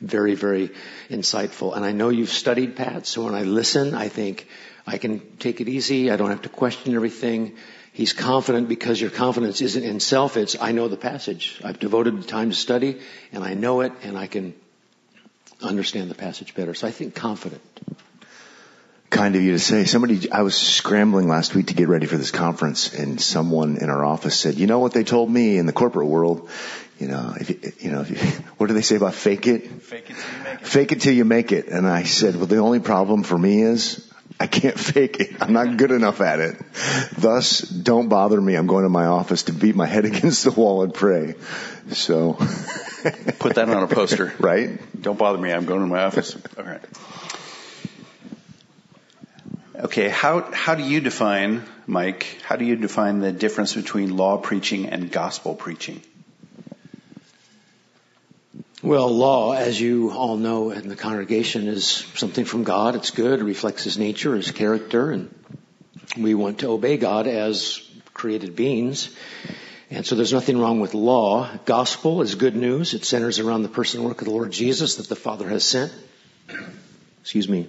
Very, 0.00 0.34
very 0.34 0.70
insightful. 1.10 1.76
And 1.76 1.84
I 1.84 1.92
know 1.92 2.08
you've 2.08 2.30
studied 2.30 2.76
Pat, 2.76 3.06
so 3.06 3.24
when 3.24 3.34
I 3.34 3.42
listen, 3.42 3.94
I 3.94 4.08
think 4.08 4.48
I 4.86 4.98
can 4.98 5.36
take 5.38 5.60
it 5.60 5.68
easy. 5.68 6.10
I 6.10 6.16
don't 6.16 6.30
have 6.30 6.42
to 6.42 6.48
question 6.48 6.94
everything. 6.94 7.56
He's 7.92 8.12
confident 8.12 8.68
because 8.68 9.00
your 9.00 9.10
confidence 9.10 9.60
isn't 9.60 9.82
in 9.82 9.98
self, 10.00 10.36
it's 10.36 10.56
I 10.60 10.72
know 10.72 10.88
the 10.88 10.96
passage. 10.96 11.60
I've 11.64 11.80
devoted 11.80 12.20
the 12.22 12.26
time 12.26 12.50
to 12.50 12.56
study 12.56 13.00
and 13.32 13.42
I 13.42 13.54
know 13.54 13.80
it 13.80 13.92
and 14.02 14.16
I 14.16 14.28
can 14.28 14.54
understand 15.60 16.10
the 16.10 16.14
passage 16.14 16.54
better. 16.54 16.74
So 16.74 16.86
I 16.86 16.92
think 16.92 17.14
confident. 17.14 17.60
Kind 19.10 19.36
of 19.36 19.42
you 19.42 19.52
to 19.52 19.58
say. 19.58 19.84
Somebody, 19.84 20.30
I 20.30 20.42
was 20.42 20.54
scrambling 20.54 21.28
last 21.28 21.54
week 21.54 21.68
to 21.68 21.74
get 21.74 21.88
ready 21.88 22.06
for 22.06 22.16
this 22.18 22.30
conference 22.30 22.92
and 22.92 23.18
someone 23.18 23.78
in 23.78 23.88
our 23.88 24.04
office 24.04 24.38
said, 24.38 24.56
you 24.56 24.66
know 24.66 24.80
what 24.80 24.92
they 24.92 25.02
told 25.02 25.30
me 25.30 25.56
in 25.56 25.64
the 25.64 25.72
corporate 25.72 26.08
world? 26.08 26.50
You 26.98 27.08
know, 27.08 27.34
if 27.40 27.48
you, 27.48 27.72
you 27.78 27.90
know, 27.90 28.02
if 28.02 28.10
you, 28.10 28.16
what 28.58 28.66
do 28.66 28.74
they 28.74 28.82
say 28.82 28.96
about 28.96 29.14
fake 29.14 29.46
it? 29.46 29.82
Fake 29.82 30.10
it 30.10 30.16
till 30.16 30.32
you 30.34 30.42
make 30.44 30.60
it. 30.60 30.66
Fake 30.66 30.92
it 30.92 31.00
till 31.00 31.12
you 31.14 31.24
make 31.24 31.52
it. 31.52 31.68
And 31.68 31.86
I 31.86 32.02
said, 32.02 32.36
well, 32.36 32.46
the 32.46 32.58
only 32.58 32.80
problem 32.80 33.22
for 33.22 33.38
me 33.38 33.62
is 33.62 34.06
I 34.38 34.46
can't 34.46 34.78
fake 34.94 35.20
it. 35.20 35.40
I'm 35.40 35.54
not 35.54 35.78
good 35.78 35.90
enough 35.90 36.20
at 36.20 36.40
it. 36.40 36.56
Thus, 37.16 37.60
don't 37.60 38.08
bother 38.08 38.38
me. 38.38 38.56
I'm 38.56 38.66
going 38.66 38.82
to 38.82 38.90
my 38.90 39.06
office 39.06 39.44
to 39.44 39.52
beat 39.52 39.74
my 39.74 39.86
head 39.86 40.04
against 40.12 40.44
the 40.44 40.50
wall 40.50 40.82
and 40.82 40.92
pray. 40.92 41.34
So, 41.92 42.34
Put 43.38 43.54
that 43.54 43.70
on 43.70 43.82
a 43.82 43.86
poster. 43.86 44.34
right? 44.38 44.78
Don't 45.00 45.18
bother 45.18 45.38
me. 45.38 45.50
I'm 45.50 45.64
going 45.64 45.80
to 45.80 45.86
my 45.86 46.02
office. 46.02 46.36
All 46.58 46.64
right. 46.64 46.82
Okay. 49.78 50.08
How 50.08 50.40
how 50.52 50.74
do 50.74 50.82
you 50.82 51.00
define, 51.00 51.62
Mike? 51.86 52.40
How 52.42 52.56
do 52.56 52.64
you 52.64 52.74
define 52.74 53.20
the 53.20 53.30
difference 53.30 53.74
between 53.74 54.16
law 54.16 54.36
preaching 54.36 54.86
and 54.86 55.10
gospel 55.10 55.54
preaching? 55.54 56.02
Well, 58.82 59.08
law, 59.08 59.52
as 59.52 59.80
you 59.80 60.10
all 60.10 60.36
know 60.36 60.70
in 60.72 60.88
the 60.88 60.96
congregation, 60.96 61.68
is 61.68 61.86
something 61.86 62.44
from 62.44 62.64
God. 62.64 62.96
It's 62.96 63.12
good. 63.12 63.38
It 63.38 63.44
reflects 63.44 63.84
His 63.84 63.98
nature, 63.98 64.34
His 64.34 64.50
character, 64.50 65.12
and 65.12 65.32
we 66.16 66.34
want 66.34 66.60
to 66.60 66.70
obey 66.70 66.96
God 66.96 67.28
as 67.28 67.80
created 68.14 68.56
beings. 68.56 69.10
And 69.90 70.04
so 70.04 70.16
there's 70.16 70.32
nothing 70.32 70.58
wrong 70.58 70.80
with 70.80 70.94
law. 70.94 71.48
Gospel 71.64 72.22
is 72.22 72.34
good 72.34 72.56
news. 72.56 72.94
It 72.94 73.04
centers 73.04 73.38
around 73.38 73.62
the 73.62 73.68
person 73.68 74.00
and 74.00 74.08
work 74.08 74.20
of 74.22 74.26
the 74.26 74.34
Lord 74.34 74.50
Jesus 74.50 74.96
that 74.96 75.08
the 75.08 75.16
Father 75.16 75.48
has 75.48 75.64
sent. 75.64 75.92
Excuse 77.22 77.48
me. 77.48 77.66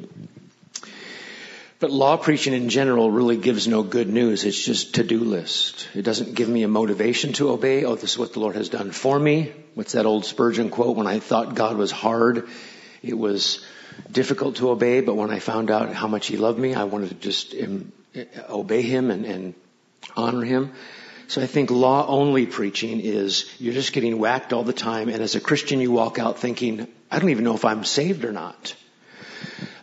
But 1.79 1.91
law 1.91 2.17
preaching 2.17 2.53
in 2.53 2.67
general 2.67 3.09
really 3.09 3.37
gives 3.37 3.65
no 3.65 3.83
good 3.83 4.09
news. 4.09 4.43
It's 4.43 4.61
just 4.61 4.95
to-do 4.95 5.19
list. 5.19 5.87
It 5.95 6.01
doesn't 6.01 6.35
give 6.35 6.49
me 6.49 6.63
a 6.63 6.67
motivation 6.67 7.31
to 7.33 7.51
obey. 7.51 7.85
Oh, 7.85 7.95
this 7.95 8.11
is 8.11 8.17
what 8.17 8.33
the 8.33 8.41
Lord 8.41 8.55
has 8.55 8.67
done 8.67 8.91
for 8.91 9.17
me. 9.17 9.53
What's 9.75 9.93
that 9.93 10.05
old 10.05 10.25
Spurgeon 10.25 10.71
quote? 10.71 10.97
When 10.97 11.07
I 11.07 11.19
thought 11.19 11.55
God 11.55 11.77
was 11.77 11.89
hard, 11.89 12.49
it 13.01 13.17
was 13.17 13.65
difficult 14.11 14.57
to 14.57 14.71
obey, 14.71 14.99
but 14.99 15.15
when 15.15 15.31
I 15.31 15.39
found 15.39 15.71
out 15.71 15.93
how 15.93 16.09
much 16.09 16.27
He 16.27 16.35
loved 16.35 16.59
me, 16.59 16.73
I 16.73 16.83
wanted 16.83 17.09
to 17.09 17.15
just 17.15 17.55
um, 17.55 17.93
obey 18.49 18.81
Him 18.81 19.09
and, 19.09 19.25
and 19.25 19.53
honor 20.17 20.43
Him. 20.43 20.73
So 21.29 21.41
I 21.41 21.45
think 21.45 21.71
law 21.71 22.05
only 22.07 22.45
preaching 22.45 22.99
is 22.99 23.49
you're 23.57 23.73
just 23.73 23.93
getting 23.93 24.19
whacked 24.19 24.51
all 24.51 24.63
the 24.63 24.73
time, 24.73 25.07
and 25.07 25.21
as 25.21 25.35
a 25.35 25.39
Christian 25.39 25.79
you 25.79 25.91
walk 25.91 26.19
out 26.19 26.39
thinking, 26.39 26.87
I 27.09 27.19
don't 27.19 27.29
even 27.29 27.45
know 27.45 27.55
if 27.55 27.63
I'm 27.63 27.85
saved 27.85 28.25
or 28.25 28.33
not. 28.33 28.75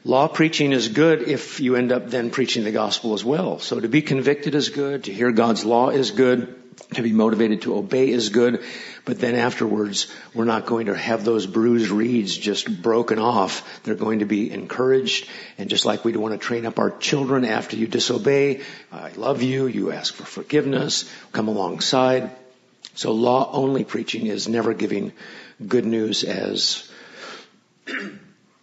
Law 0.06 0.28
preaching 0.28 0.70
is 0.70 0.86
good 0.86 1.22
if 1.22 1.58
you 1.58 1.74
end 1.74 1.90
up 1.90 2.08
then 2.08 2.30
preaching 2.30 2.62
the 2.62 2.70
gospel 2.70 3.14
as 3.14 3.24
well. 3.24 3.58
So 3.58 3.80
to 3.80 3.88
be 3.88 4.02
convicted 4.02 4.54
is 4.54 4.68
good, 4.68 5.02
to 5.04 5.12
hear 5.12 5.32
God's 5.32 5.64
law 5.64 5.88
is 5.88 6.12
good, 6.12 6.54
to 6.94 7.02
be 7.02 7.10
motivated 7.10 7.62
to 7.62 7.76
obey 7.76 8.10
is 8.10 8.28
good, 8.28 8.62
but 9.04 9.18
then 9.18 9.34
afterwards 9.34 10.06
we're 10.32 10.44
not 10.44 10.64
going 10.64 10.86
to 10.86 10.96
have 10.96 11.24
those 11.24 11.46
bruised 11.46 11.90
reeds 11.90 12.36
just 12.36 12.80
broken 12.82 13.18
off. 13.18 13.82
They're 13.82 13.96
going 13.96 14.20
to 14.20 14.26
be 14.26 14.52
encouraged, 14.52 15.28
and 15.58 15.68
just 15.68 15.84
like 15.84 16.04
we 16.04 16.16
want 16.16 16.34
to 16.34 16.38
train 16.38 16.66
up 16.66 16.78
our 16.78 16.96
children 16.98 17.44
after 17.44 17.76
you 17.76 17.88
disobey, 17.88 18.60
I 18.92 19.10
love 19.16 19.42
you, 19.42 19.66
you 19.66 19.90
ask 19.90 20.14
for 20.14 20.24
forgiveness, 20.24 21.10
come 21.32 21.48
alongside. 21.48 22.30
So 22.94 23.10
law 23.10 23.50
only 23.52 23.82
preaching 23.82 24.26
is 24.26 24.46
never 24.46 24.72
giving 24.72 25.12
good 25.66 25.84
news 25.84 26.22
as 26.22 26.88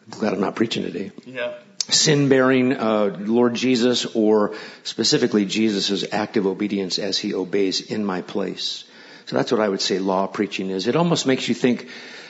glad 0.10 0.34
I'm 0.34 0.42
not 0.42 0.56
preaching 0.56 0.84
today 0.84 1.12
Yeah. 1.26 1.54
sin 1.90 2.30
bearing 2.30 2.74
uh, 2.74 3.16
Lord 3.20 3.54
Jesus 3.56 4.06
or 4.06 4.56
specifically 4.84 5.46
Jesus' 5.46 6.06
active 6.12 6.46
obedience 6.46 7.00
as 7.00 7.18
he 7.18 7.34
obeys 7.34 7.82
in 7.82 8.06
my 8.06 8.22
place. 8.22 8.84
So 9.26 9.38
that's 9.38 9.52
what 9.52 9.62
I 9.62 9.70
would 9.70 9.82
say 9.82 10.00
law 10.00 10.28
preaching 10.28 10.70
is. 10.70 10.88
It 10.88 10.96
almost 10.96 11.26
makes 11.26 11.48
you 11.48 11.56
think 11.56 11.88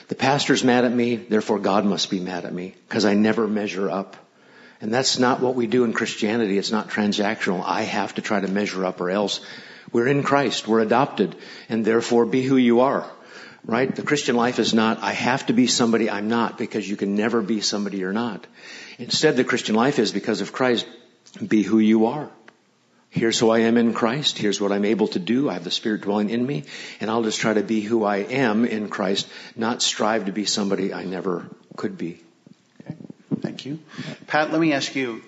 the 0.08 0.14
pastor's 0.14 0.62
mad 0.64 0.84
at 0.84 0.92
me, 0.92 1.16
therefore 1.16 1.58
God 1.58 1.84
must 1.84 2.10
be 2.10 2.20
mad 2.20 2.44
at 2.44 2.52
me 2.52 2.74
because 2.88 3.04
I 3.04 3.14
never 3.14 3.48
measure 3.48 3.90
up. 3.90 4.16
And 4.80 4.92
that's 4.92 5.18
not 5.18 5.40
what 5.40 5.54
we 5.54 5.66
do 5.66 5.84
in 5.84 5.92
Christianity. 5.92 6.58
It's 6.58 6.70
not 6.72 6.90
transactional. 6.90 7.62
I 7.64 7.82
have 7.82 8.14
to 8.16 8.22
try 8.22 8.40
to 8.40 8.48
measure 8.48 8.84
up 8.84 9.00
or 9.00 9.10
else 9.10 9.40
we're 9.92 10.08
in 10.08 10.22
Christ. 10.22 10.68
We're 10.68 10.80
adopted 10.80 11.36
and 11.68 11.84
therefore 11.84 12.26
be 12.26 12.42
who 12.42 12.56
you 12.56 12.80
are. 12.80 13.08
Right? 13.66 13.94
The 13.94 14.02
Christian 14.02 14.36
life 14.36 14.58
is 14.58 14.74
not, 14.74 15.02
I 15.02 15.12
have 15.12 15.46
to 15.46 15.54
be 15.54 15.66
somebody 15.66 16.10
I'm 16.10 16.28
not 16.28 16.58
because 16.58 16.88
you 16.88 16.96
can 16.96 17.14
never 17.14 17.40
be 17.40 17.60
somebody 17.62 17.98
you're 17.98 18.12
not. 18.12 18.46
Instead, 18.98 19.36
the 19.36 19.44
Christian 19.44 19.74
life 19.74 19.98
is 19.98 20.12
because 20.12 20.42
of 20.42 20.52
Christ, 20.52 20.86
be 21.46 21.62
who 21.62 21.78
you 21.78 22.06
are. 22.06 22.28
Here's 23.14 23.38
who 23.38 23.50
I 23.50 23.60
am 23.60 23.76
in 23.76 23.94
Christ. 23.94 24.38
Here's 24.38 24.60
what 24.60 24.72
I'm 24.72 24.84
able 24.84 25.06
to 25.08 25.20
do. 25.20 25.48
I 25.48 25.52
have 25.52 25.62
the 25.62 25.70
Spirit 25.70 26.00
dwelling 26.00 26.30
in 26.30 26.44
me. 26.44 26.64
And 27.00 27.08
I'll 27.08 27.22
just 27.22 27.38
try 27.38 27.54
to 27.54 27.62
be 27.62 27.80
who 27.80 28.04
I 28.04 28.16
am 28.16 28.64
in 28.64 28.88
Christ, 28.88 29.28
not 29.54 29.82
strive 29.82 30.26
to 30.26 30.32
be 30.32 30.46
somebody 30.46 30.92
I 30.92 31.04
never 31.04 31.48
could 31.76 31.96
be. 31.96 32.20
Okay. 32.80 32.96
Thank 33.40 33.66
you. 33.66 33.78
Pat, 34.26 34.50
let 34.50 34.60
me 34.60 34.72
ask 34.72 34.96
you 34.96 35.22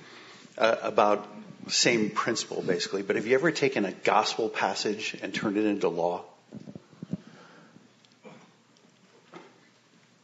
uh, 0.58 0.76
about 0.82 1.28
same 1.68 2.10
principle 2.10 2.60
basically, 2.60 3.02
but 3.02 3.16
have 3.16 3.26
you 3.26 3.34
ever 3.34 3.52
taken 3.52 3.84
a 3.84 3.92
gospel 3.92 4.48
passage 4.48 5.16
and 5.22 5.32
turned 5.32 5.56
it 5.56 5.64
into 5.64 5.88
law? 5.88 6.24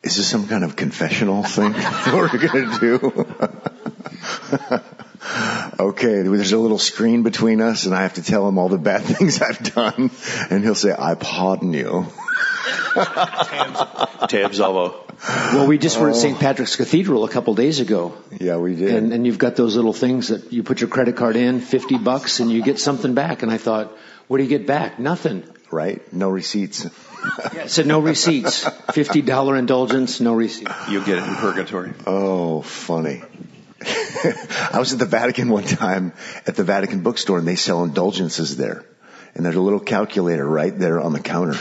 Is 0.03 0.17
this 0.17 0.27
some 0.29 0.49
kind 0.49 0.65
of 0.65 0.75
confessional 0.75 1.45
thing 1.45 1.73
that 1.77 2.13
we're 2.13 2.37
going 2.39 2.71
to 2.71 2.79
do? 2.81 3.27
okay, 5.79 6.23
there's 6.23 6.53
a 6.53 6.59
little 6.59 6.79
screen 6.79 7.23
between 7.23 7.61
us 7.61 7.87
and 7.87 7.95
I 7.95 8.03
have 8.03 8.15
to 8.15 8.23
tell 8.23 8.47
him 8.49 8.59
all 8.59 8.69
the 8.69 8.79
bad 8.79 9.03
things 9.05 9.41
I've 9.41 9.75
done 9.75 10.11
and 10.51 10.65
he'll 10.65 10.75
say, 10.75 10.95
I 10.97 11.15
pardon 11.15 11.73
you. 11.73 12.07
Te 14.29 14.39
absolvo. 14.43 14.95
Well, 15.55 15.69
we 15.69 15.79
just 15.79 16.01
were 16.01 16.11
at 16.11 16.17
St. 16.17 16.39
Patrick's 16.39 16.75
Cathedral 16.75 17.25
a 17.25 17.29
couple 17.29 17.55
days 17.55 17.79
ago. 17.79 18.15
Yeah, 18.41 18.57
we 18.57 18.75
did. 18.75 18.93
And, 18.93 19.13
and 19.13 19.25
you've 19.25 19.39
got 19.39 19.55
those 19.55 19.77
little 19.77 19.93
things 19.93 20.29
that 20.29 20.53
you 20.53 20.65
put 20.65 20.81
your 20.81 20.91
credit 20.91 21.15
card 21.17 21.37
in, 21.37 21.61
50 21.61 21.99
bucks, 21.99 22.41
and 22.41 22.51
you 22.51 22.61
get 22.63 22.81
something 22.81 23.15
back. 23.15 23.45
And 23.45 23.53
I 23.53 23.57
thought, 23.59 23.93
what 24.27 24.39
do 24.39 24.43
you 24.43 24.49
get 24.49 24.67
back? 24.67 24.99
Nothing. 24.99 25.45
right? 25.71 26.13
No 26.13 26.29
receipts. 26.29 26.87
It 27.55 27.71
said 27.71 27.87
no 27.87 28.01
receipts. 28.01 28.65
$50 28.65 29.59
indulgence, 29.59 30.21
no 30.21 30.35
receipt. 30.35 30.69
You'll 30.91 31.05
get 31.05 31.19
it 31.19 31.25
in 31.25 31.35
purgatory. 31.37 31.93
Oh, 32.07 32.63
funny. 32.63 33.23
I 33.83 34.79
was 34.79 34.93
at 34.93 34.99
the 34.99 35.07
Vatican 35.07 35.49
one 35.49 35.65
time 35.65 36.13
at 36.47 36.55
the 36.55 36.65
Vatican 36.65 37.03
bookstore 37.03 37.39
and 37.39 37.49
they 37.49 37.57
sell 37.57 37.85
indulgences 37.85 38.57
there. 38.57 38.85
And 39.35 39.47
there's 39.47 39.57
a 39.57 39.61
little 39.61 39.81
calculator 39.81 40.47
right 40.47 40.79
there 40.79 41.01
on 41.01 41.15
the 41.15 41.21
counter. 41.21 41.59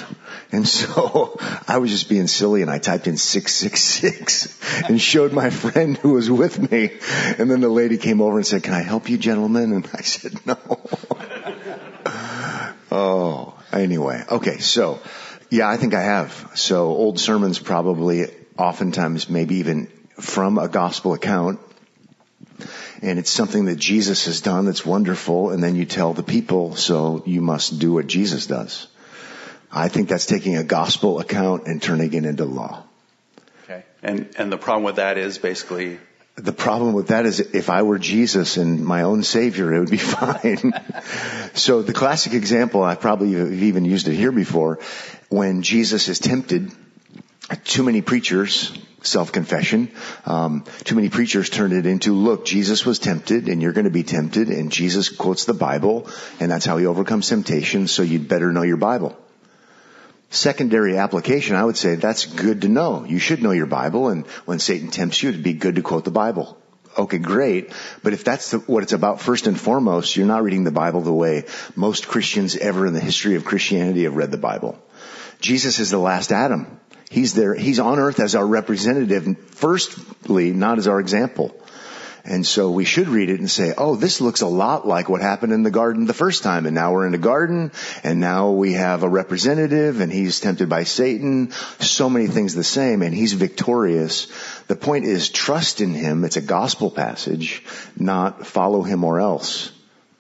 And 0.52 0.68
so 0.68 1.38
I 1.68 1.78
was 1.78 1.90
just 1.90 2.10
being 2.10 2.28
silly 2.28 2.62
and 2.62 2.70
I 2.70 2.80
typed 2.80 3.08
in 3.08 3.16
666 3.18 4.90
and 4.90 5.02
showed 5.02 5.32
my 5.32 5.50
friend 5.50 5.98
who 5.98 6.14
was 6.14 6.30
with 6.30 6.72
me. 6.72 6.92
And 7.38 7.50
then 7.50 7.62
the 7.62 7.70
lady 7.70 7.98
came 7.98 8.22
over 8.22 8.38
and 8.38 8.46
said, 8.46 8.64
can 8.64 8.74
I 8.74 8.82
help 8.82 9.10
you 9.10 9.18
gentlemen? 9.18 9.72
And 9.72 9.90
I 9.94 10.02
said, 10.02 10.46
no. 10.46 10.58
oh, 12.92 13.58
anyway. 13.72 14.24
Okay. 14.30 14.58
So 14.58 15.00
yeah, 15.52 15.70
I 15.70 15.78
think 15.78 15.94
I 15.94 16.02
have. 16.02 16.52
So 16.56 16.88
old 16.88 17.20
sermons 17.20 17.60
probably 17.60 18.26
oftentimes 18.58 19.30
maybe 19.30 19.58
even 19.58 19.86
from 20.20 20.58
a 20.58 20.68
gospel 20.68 21.14
account 21.14 21.60
and 23.02 23.18
it's 23.18 23.32
something 23.32 23.66
that 23.66 23.78
Jesus 23.78 24.26
has 24.26 24.42
done 24.42 24.66
that's 24.66 24.86
wonderful, 24.86 25.50
and 25.50 25.64
then 25.64 25.76
you 25.76 25.86
tell 25.86 26.14
the 26.14 26.24
people, 26.24 26.76
so 26.76 27.24
you 27.26 27.42
must 27.42 27.80
do 27.80 27.94
what 27.94 28.08
Jesus 28.08 28.46
does. 28.46 28.88
I 29.72 29.88
think 29.88 30.08
that's 30.10 30.26
taking 30.26 30.56
a 30.58 30.64
gospel 30.64 31.20
account 31.20 31.66
and 31.66 31.82
turning 31.82 32.14
it 32.14 32.26
into 32.26 32.46
law. 32.46 32.84
Okay. 33.64 33.84
And, 34.04 34.30
and 34.38 34.52
the 34.52 34.58
problem 34.58 34.84
with 34.84 34.98
that 34.98 35.18
is 35.18 35.38
basically 35.38 36.00
the 36.36 36.54
problem 36.54 36.94
with 36.94 37.08
that 37.08 37.26
is 37.26 37.40
if 37.40 37.70
I 37.70 37.84
were 37.84 38.00
Jesus 38.00 38.58
and 38.58 38.84
my 38.84 39.04
own 39.04 39.24
savior, 39.24 39.74
it 39.74 39.80
would 39.80 39.92
be 39.92 39.98
fine. 39.98 40.74
so 41.54 41.82
the 41.82 41.94
classic 41.94 42.34
example, 42.34 42.84
I 42.84 42.96
probably 42.96 43.34
have 43.34 43.52
even 43.52 43.86
used 43.86 44.08
it 44.08 44.16
here 44.16 44.32
before, 44.32 44.80
when 45.30 45.62
Jesus 45.62 46.08
is 46.08 46.20
tempted, 46.20 46.72
too 47.64 47.84
many 47.84 48.02
preachers, 48.02 48.78
self-confession, 49.02 49.92
um, 50.26 50.64
too 50.84 50.96
many 50.96 51.10
preachers 51.10 51.50
turned 51.50 51.74
it 51.74 51.86
into, 51.86 52.14
look, 52.14 52.46
Jesus 52.46 52.86
was 52.86 53.00
tempted 53.00 53.50
and 53.50 53.62
you're 53.62 53.74
going 53.74 53.86
to 53.86 53.92
be 53.92 54.04
tempted 54.04 54.50
and 54.50 54.72
Jesus 54.72 55.10
quotes 55.10 55.46
the 55.46 55.54
Bible 55.54 56.08
and 56.40 56.52
that's 56.52 56.66
how 56.66 56.78
he 56.78 56.86
overcomes 56.86 57.28
temptation, 57.28 57.88
so 57.88 58.04
you'd 58.04 58.28
better 58.28 58.54
know 58.54 58.62
your 58.62 58.78
Bible 58.78 59.18
secondary 60.32 60.98
application, 60.98 61.56
I 61.56 61.64
would 61.64 61.78
say 61.78 61.96
that's 61.96 62.26
good 62.26 62.62
to 62.62 62.68
know. 62.68 63.06
You 63.06 63.20
should 63.20 63.44
know 63.44 63.52
your 63.52 63.68
Bible, 63.68 64.08
and 64.08 64.26
when 64.46 64.60
Satan 64.60 64.90
tempts 64.90 65.22
you, 65.22 65.30
it'd 65.30 65.44
be 65.44 65.54
good 65.54 65.76
to 65.76 65.82
quote 65.82 66.06
the 66.06 66.12
Bible. 66.12 66.58
Okay, 66.98 67.20
great. 67.20 67.72
But 68.04 68.14
if 68.14 68.24
that's 68.24 68.52
the, 68.52 68.60
what 68.60 68.84
it's 68.84 68.94
about 68.94 69.22
first 69.22 69.48
and 69.48 69.60
foremost, 69.60 70.16
you're 70.16 70.28
not 70.28 70.44
reading 70.44 70.64
the 70.64 70.72
Bible 70.72 71.02
the 71.02 71.14
way 71.14 71.46
most 71.76 72.08
Christians 72.08 72.58
ever 72.58 72.86
in 72.86 72.94
the 72.94 73.00
history 73.00 73.36
of 73.36 73.46
Christianity 73.46 74.04
have 74.04 74.16
read 74.16 74.32
the 74.32 74.38
Bible. 74.38 74.78
Jesus 75.40 75.80
is 75.80 75.90
the 75.90 75.98
last 75.98 76.32
Adam. 76.32 76.80
He's 77.10 77.34
there, 77.34 77.54
he's 77.54 77.80
on 77.80 78.00
earth 78.00 78.20
as 78.20 78.36
our 78.36 78.46
representative, 78.46 79.38
firstly, 79.50 80.52
not 80.52 80.78
as 80.78 80.88
our 80.88 81.00
example. 81.00 81.56
And 82.24 82.46
so 82.46 82.70
we 82.70 82.86
should 82.86 83.08
read 83.08 83.30
it 83.30 83.40
and 83.40 83.50
say, 83.50 83.74
oh, 83.76 83.96
this 83.96 84.22
looks 84.22 84.42
a 84.42 84.48
lot 84.48 84.88
like 84.88 85.10
what 85.10 85.22
happened 85.22 85.54
in 85.54 85.64
the 85.64 85.72
garden 85.72 86.06
the 86.06 86.14
first 86.14 86.44
time. 86.44 86.68
And 86.68 86.76
now 86.76 86.94
we're 86.94 87.08
in 87.08 87.16
a 87.16 87.20
garden 87.20 87.72
and 88.04 88.20
now 88.20 88.52
we 88.52 88.74
have 88.74 89.02
a 89.02 89.10
representative 89.10 90.02
and 90.02 90.12
he's 90.12 90.40
tempted 90.40 90.70
by 90.70 90.84
Satan. 90.84 91.52
So 91.80 92.10
many 92.10 92.28
things 92.28 92.54
the 92.54 92.64
same 92.64 93.02
and 93.02 93.14
he's 93.14 93.34
victorious. 93.34 94.28
The 94.68 94.76
point 94.76 95.06
is 95.06 95.30
trust 95.30 95.82
in 95.82 95.94
him. 95.94 96.24
It's 96.24 96.38
a 96.38 96.42
gospel 96.42 96.92
passage, 96.92 97.64
not 97.98 98.46
follow 98.46 98.84
him 98.84 99.04
or 99.04 99.20
else. 99.20 99.72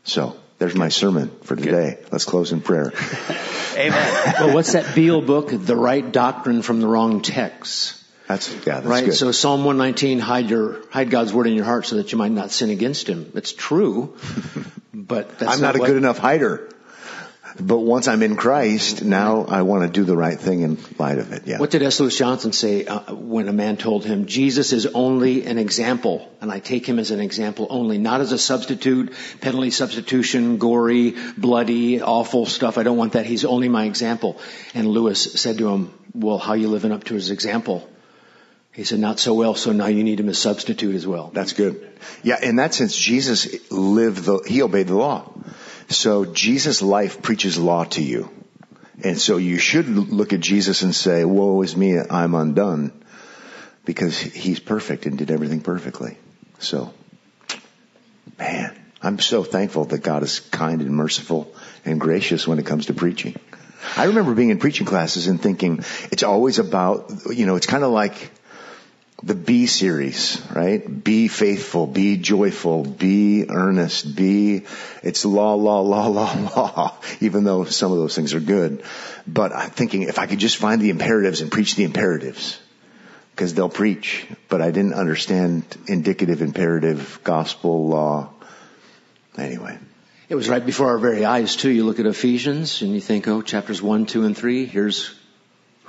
So 0.03 0.35
there's 0.57 0.75
my 0.75 0.89
sermon 0.89 1.31
for 1.43 1.55
today. 1.55 1.97
Good. 2.01 2.11
Let's 2.11 2.25
close 2.25 2.51
in 2.51 2.61
prayer. 2.61 2.93
Amen. 3.75 4.33
well, 4.39 4.55
what's 4.55 4.73
that 4.73 4.95
Beale 4.95 5.21
book? 5.21 5.49
The 5.51 5.75
right 5.75 6.11
doctrine 6.11 6.63
from 6.63 6.81
the 6.81 6.87
wrong 6.87 7.21
text. 7.21 8.00
That's, 8.31 8.53
yeah, 8.53 8.75
that's 8.75 8.85
right. 8.85 9.05
Good. 9.05 9.13
So 9.13 9.31
Psalm 9.31 9.65
119, 9.65 10.19
hide 10.19 10.49
your, 10.49 10.87
hide 10.89 11.09
God's 11.09 11.33
word 11.33 11.47
in 11.47 11.53
your 11.53 11.65
heart 11.65 11.85
so 11.85 11.97
that 11.97 12.11
you 12.13 12.17
might 12.17 12.31
not 12.31 12.51
sin 12.51 12.69
against 12.69 13.07
him. 13.07 13.31
It's 13.35 13.51
true, 13.51 14.15
but 14.93 15.37
that's 15.37 15.53
I'm 15.53 15.61
not, 15.61 15.75
not 15.75 15.83
a 15.83 15.87
good 15.87 15.97
enough 15.97 16.17
hider. 16.17 16.69
But 17.59 17.79
once 17.79 18.07
I'm 18.07 18.23
in 18.23 18.37
Christ, 18.37 19.03
now 19.03 19.43
I 19.43 19.63
want 19.63 19.83
to 19.83 19.89
do 19.89 20.05
the 20.05 20.15
right 20.15 20.39
thing 20.39 20.61
in 20.61 20.77
light 20.97 21.17
of 21.17 21.33
it. 21.33 21.43
Yeah. 21.45 21.59
What 21.59 21.71
did 21.71 21.83
S. 21.83 21.99
Lewis 21.99 22.17
Johnson 22.17 22.53
say 22.53 22.85
uh, 22.85 23.13
when 23.13 23.49
a 23.49 23.53
man 23.53 23.75
told 23.75 24.05
him, 24.05 24.25
Jesus 24.25 24.71
is 24.71 24.85
only 24.85 25.45
an 25.45 25.57
example, 25.57 26.31
and 26.39 26.49
I 26.49 26.59
take 26.59 26.85
him 26.87 26.97
as 26.97 27.11
an 27.11 27.19
example 27.19 27.67
only, 27.69 27.97
not 27.97 28.21
as 28.21 28.31
a 28.31 28.37
substitute, 28.37 29.13
penalty 29.41 29.71
substitution, 29.71 30.57
gory, 30.57 31.15
bloody, 31.37 32.01
awful 32.01 32.45
stuff. 32.45 32.77
I 32.77 32.83
don't 32.83 32.97
want 32.97 33.13
that. 33.13 33.25
He's 33.25 33.43
only 33.43 33.67
my 33.67 33.83
example. 33.83 34.39
And 34.73 34.87
Lewis 34.87 35.33
said 35.33 35.57
to 35.57 35.67
him, 35.67 35.93
well, 36.13 36.37
how 36.37 36.51
are 36.51 36.57
you 36.57 36.69
living 36.69 36.93
up 36.93 37.03
to 37.05 37.15
his 37.15 37.31
example? 37.31 37.89
He 38.73 38.85
said, 38.85 38.99
not 38.99 39.19
so 39.19 39.33
well, 39.33 39.53
so 39.55 39.73
now 39.73 39.87
you 39.87 40.03
need 40.03 40.19
him 40.19 40.29
as 40.29 40.37
substitute 40.37 40.95
as 40.95 41.05
well. 41.05 41.29
That's 41.33 41.53
good. 41.53 41.89
Yeah, 42.23 42.41
in 42.41 42.55
that 42.55 42.73
sense, 42.73 42.95
Jesus 42.95 43.69
lived 43.69 44.23
the, 44.23 44.39
he 44.47 44.61
obeyed 44.61 44.87
the 44.87 44.95
law. 44.95 45.29
So 45.89 46.23
Jesus' 46.23 46.81
life 46.81 47.21
preaches 47.21 47.57
law 47.57 47.83
to 47.83 48.01
you. 48.01 48.29
And 49.03 49.19
so 49.19 49.37
you 49.37 49.57
should 49.57 49.89
look 49.89 50.31
at 50.31 50.39
Jesus 50.39 50.83
and 50.83 50.95
say, 50.95 51.25
woe 51.25 51.61
is 51.63 51.75
me, 51.75 51.99
I'm 51.99 52.33
undone. 52.33 52.93
Because 53.83 54.17
he's 54.17 54.59
perfect 54.59 55.05
and 55.05 55.17
did 55.17 55.31
everything 55.31 55.59
perfectly. 55.61 56.17
So, 56.59 56.93
man, 58.37 58.79
I'm 59.01 59.19
so 59.19 59.43
thankful 59.43 59.85
that 59.85 60.03
God 60.03 60.23
is 60.23 60.39
kind 60.39 60.81
and 60.81 60.91
merciful 60.91 61.53
and 61.83 61.99
gracious 61.99 62.47
when 62.47 62.59
it 62.59 62.65
comes 62.65 62.85
to 62.85 62.93
preaching. 62.93 63.35
I 63.97 64.05
remember 64.05 64.35
being 64.35 64.51
in 64.51 64.59
preaching 64.59 64.85
classes 64.85 65.27
and 65.27 65.41
thinking, 65.41 65.83
it's 66.11 66.23
always 66.23 66.59
about, 66.59 67.11
you 67.31 67.47
know, 67.47 67.55
it's 67.55 67.65
kind 67.65 67.83
of 67.83 67.91
like, 67.91 68.31
the 69.23 69.35
B 69.35 69.67
series, 69.67 70.41
right? 70.53 71.03
Be 71.03 71.27
faithful, 71.27 71.85
be 71.85 72.17
joyful, 72.17 72.83
be 72.83 73.45
earnest, 73.47 74.15
be, 74.15 74.63
it's 75.03 75.25
law, 75.25 75.53
law, 75.53 75.81
law, 75.81 76.07
law, 76.07 76.33
law, 76.57 76.97
even 77.19 77.43
though 77.43 77.65
some 77.65 77.91
of 77.91 77.99
those 77.99 78.15
things 78.15 78.33
are 78.33 78.39
good. 78.39 78.83
But 79.27 79.53
I'm 79.53 79.69
thinking 79.69 80.03
if 80.03 80.17
I 80.17 80.25
could 80.25 80.39
just 80.39 80.57
find 80.57 80.81
the 80.81 80.89
imperatives 80.89 81.41
and 81.41 81.51
preach 81.51 81.75
the 81.75 81.83
imperatives, 81.83 82.59
because 83.35 83.53
they'll 83.53 83.69
preach, 83.69 84.25
but 84.49 84.61
I 84.61 84.71
didn't 84.71 84.93
understand 84.93 85.65
indicative, 85.87 86.41
imperative, 86.41 87.19
gospel, 87.23 87.87
law. 87.87 88.29
Anyway. 89.37 89.77
It 90.29 90.35
was 90.35 90.49
right 90.49 90.65
before 90.65 90.87
our 90.87 90.97
very 90.97 91.25
eyes 91.25 91.55
too. 91.55 91.69
You 91.69 91.85
look 91.85 91.99
at 91.99 92.05
Ephesians 92.05 92.81
and 92.81 92.93
you 92.93 93.01
think, 93.01 93.27
oh, 93.27 93.41
chapters 93.41 93.81
one, 93.81 94.05
two, 94.05 94.23
and 94.23 94.35
three, 94.35 94.65
here's 94.65 95.13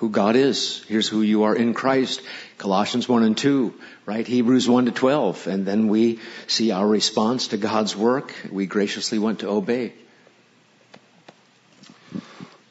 who 0.03 0.11
God 0.11 0.35
is. 0.35 0.83
Here's 0.89 1.07
who 1.07 1.23
you 1.23 1.45
are 1.45 1.55
in 1.55 1.75
Christ. 1.75 2.23
Colossians 2.59 3.09
1 3.09 3.23
and 3.23 3.39
2, 3.39 3.73
right? 4.05 4.27
Hebrews 4.27 4.69
1 4.69 4.87
to 4.87 4.91
12. 4.91 5.47
And 5.47 5.65
then 5.65 5.87
we 5.87 6.19
see 6.49 6.73
our 6.73 6.85
response 6.85 7.47
to 7.49 7.57
God's 7.57 7.95
work. 7.95 8.35
We 8.51 8.67
graciously 8.67 9.21
went 9.21 9.39
to 9.41 9.49
obey. 9.49 9.93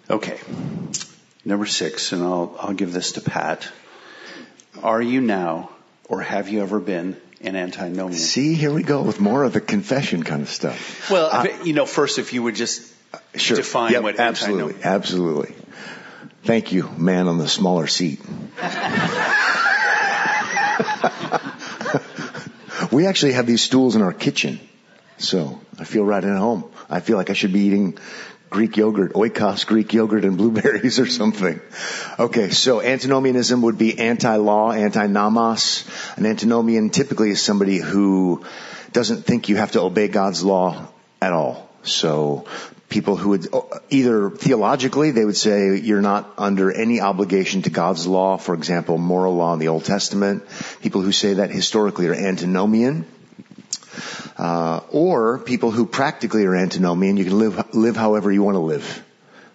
Okay. 0.09 0.41
Number 1.45 1.65
six, 1.65 2.11
and 2.11 2.21
I'll, 2.21 2.53
I'll 2.59 2.73
give 2.73 2.91
this 2.91 3.13
to 3.13 3.21
Pat. 3.21 3.65
Are 4.83 5.01
you 5.01 5.21
now, 5.21 5.69
or 6.09 6.19
have 6.19 6.49
you 6.49 6.61
ever 6.61 6.81
been, 6.81 7.15
an 7.39 7.55
antinomian? 7.55 8.19
See, 8.19 8.55
here 8.55 8.73
we 8.73 8.83
go 8.83 9.03
with 9.03 9.21
more 9.21 9.45
of 9.45 9.53
the 9.53 9.61
confession 9.61 10.23
kind 10.23 10.41
of 10.41 10.49
stuff. 10.49 11.09
Well, 11.09 11.29
uh, 11.31 11.47
you 11.63 11.71
know, 11.71 11.85
first 11.85 12.19
if 12.19 12.33
you 12.33 12.43
would 12.43 12.55
just 12.55 12.93
sure. 13.35 13.55
define 13.55 13.93
yep, 13.93 14.03
what 14.03 14.19
absolutely, 14.19 14.73
antinomian 14.73 14.95
Absolutely. 14.95 15.60
Thank 16.43 16.71
you, 16.71 16.89
man 16.97 17.27
on 17.27 17.37
the 17.37 17.47
smaller 17.47 17.85
seat. 17.85 18.19
we 22.91 23.05
actually 23.05 23.33
have 23.33 23.45
these 23.45 23.61
stools 23.61 23.95
in 23.95 24.01
our 24.01 24.13
kitchen. 24.13 24.59
So 25.19 25.61
I 25.77 25.83
feel 25.83 26.03
right 26.03 26.23
at 26.23 26.37
home. 26.37 26.65
I 26.89 26.99
feel 26.99 27.17
like 27.17 27.29
I 27.29 27.33
should 27.33 27.53
be 27.53 27.61
eating 27.61 27.99
Greek 28.49 28.75
yogurt, 28.75 29.13
oikos 29.13 29.67
Greek 29.67 29.93
yogurt 29.93 30.25
and 30.25 30.35
blueberries 30.35 30.99
or 30.99 31.05
something. 31.05 31.61
Okay, 32.17 32.49
so 32.49 32.81
antinomianism 32.81 33.61
would 33.61 33.77
be 33.77 33.99
anti-law, 33.99 34.71
anti-nomos. 34.71 35.87
An 36.17 36.25
antinomian 36.25 36.89
typically 36.89 37.29
is 37.29 37.41
somebody 37.41 37.77
who 37.77 38.43
doesn't 38.91 39.25
think 39.25 39.47
you 39.47 39.57
have 39.57 39.73
to 39.73 39.81
obey 39.81 40.07
God's 40.07 40.43
law 40.43 40.87
at 41.21 41.33
all. 41.33 41.69
So 41.83 42.45
people 42.91 43.15
who 43.15 43.29
would 43.29 43.47
either 43.89 44.29
theologically 44.29 45.11
they 45.11 45.25
would 45.25 45.37
say 45.37 45.79
you're 45.79 46.01
not 46.01 46.31
under 46.37 46.71
any 46.71 46.99
obligation 46.99 47.63
to 47.63 47.71
God's 47.71 48.05
law, 48.05 48.37
for 48.37 48.53
example, 48.53 48.97
moral 48.97 49.35
law 49.35 49.53
in 49.53 49.59
the 49.59 49.69
Old 49.69 49.85
Testament. 49.85 50.43
People 50.81 51.01
who 51.01 51.11
say 51.11 51.35
that 51.35 51.49
historically 51.49 52.07
are 52.07 52.13
antinomian. 52.13 53.05
Uh, 54.37 54.81
or 54.91 55.39
people 55.39 55.71
who 55.71 55.85
practically 55.85 56.45
are 56.45 56.55
antinomian, 56.55 57.17
you 57.17 57.25
can 57.25 57.39
live 57.39 57.73
live 57.73 57.95
however 57.95 58.31
you 58.31 58.43
want 58.43 58.55
to 58.55 58.59
live. 58.59 59.03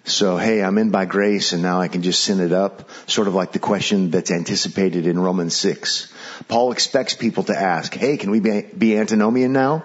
So, 0.04 0.36
hey, 0.36 0.62
I'm 0.62 0.78
in 0.78 0.90
by 0.90 1.04
grace 1.04 1.52
and 1.52 1.62
now 1.62 1.80
I 1.80 1.88
can 1.88 2.02
just 2.02 2.22
sin 2.24 2.40
it 2.40 2.52
up, 2.52 2.88
sort 3.06 3.26
of 3.26 3.34
like 3.34 3.50
the 3.52 3.58
question 3.58 4.10
that's 4.10 4.30
anticipated 4.30 5.06
in 5.06 5.18
Romans 5.18 5.56
6. 5.56 6.12
Paul 6.46 6.70
expects 6.70 7.14
people 7.14 7.42
to 7.44 7.60
ask, 7.60 7.92
hey, 7.92 8.16
can 8.16 8.30
we 8.30 8.38
be, 8.38 8.62
be 8.62 8.96
antinomian 8.96 9.52
now? 9.52 9.84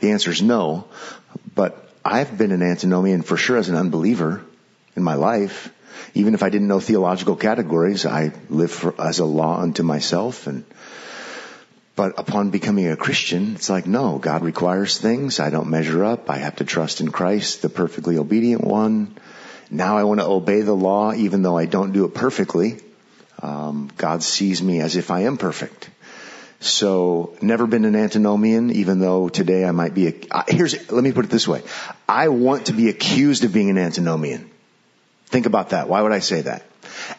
The 0.00 0.10
answer 0.10 0.32
is 0.32 0.42
no, 0.42 0.88
but 1.54 1.89
I've 2.04 2.36
been 2.36 2.52
an 2.52 2.62
antinomian 2.62 3.22
for 3.22 3.36
sure 3.36 3.56
as 3.56 3.68
an 3.68 3.76
unbeliever 3.76 4.42
in 4.96 5.02
my 5.02 5.14
life. 5.14 5.72
Even 6.14 6.34
if 6.34 6.42
I 6.42 6.48
didn't 6.48 6.68
know 6.68 6.80
theological 6.80 7.36
categories, 7.36 8.06
I 8.06 8.32
live 8.48 8.70
for, 8.70 8.94
as 9.00 9.18
a 9.18 9.24
law 9.24 9.60
unto 9.60 9.82
myself 9.82 10.46
and 10.46 10.64
but 11.96 12.18
upon 12.18 12.48
becoming 12.48 12.88
a 12.88 12.96
Christian, 12.96 13.56
it's 13.56 13.68
like, 13.68 13.86
no, 13.86 14.16
God 14.16 14.42
requires 14.42 14.96
things. 14.96 15.38
I 15.38 15.50
don't 15.50 15.68
measure 15.68 16.02
up. 16.02 16.30
I 16.30 16.38
have 16.38 16.56
to 16.56 16.64
trust 16.64 17.02
in 17.02 17.10
Christ, 17.10 17.60
the 17.60 17.68
perfectly 17.68 18.16
obedient 18.16 18.64
one. 18.64 19.18
Now 19.70 19.98
I 19.98 20.04
want 20.04 20.20
to 20.20 20.26
obey 20.26 20.62
the 20.62 20.74
law 20.74 21.12
even 21.12 21.42
though 21.42 21.58
I 21.58 21.66
don't 21.66 21.92
do 21.92 22.06
it 22.06 22.14
perfectly. 22.14 22.78
Um, 23.42 23.90
God 23.98 24.22
sees 24.22 24.62
me 24.62 24.80
as 24.80 24.96
if 24.96 25.10
I 25.10 25.24
am 25.24 25.36
perfect. 25.36 25.90
So 26.60 27.34
never 27.40 27.66
been 27.66 27.86
an 27.86 27.96
antinomian, 27.96 28.70
even 28.70 29.00
though 29.00 29.30
today 29.30 29.64
I 29.64 29.70
might 29.70 29.94
be 29.94 30.08
a, 30.08 30.44
here's, 30.46 30.90
let 30.90 31.02
me 31.02 31.10
put 31.10 31.24
it 31.24 31.30
this 31.30 31.48
way. 31.48 31.62
I 32.06 32.28
want 32.28 32.66
to 32.66 32.74
be 32.74 32.90
accused 32.90 33.44
of 33.44 33.52
being 33.52 33.70
an 33.70 33.78
antinomian. 33.78 34.50
Think 35.26 35.46
about 35.46 35.70
that. 35.70 35.88
Why 35.88 36.02
would 36.02 36.12
I 36.12 36.18
say 36.18 36.42
that? 36.42 36.64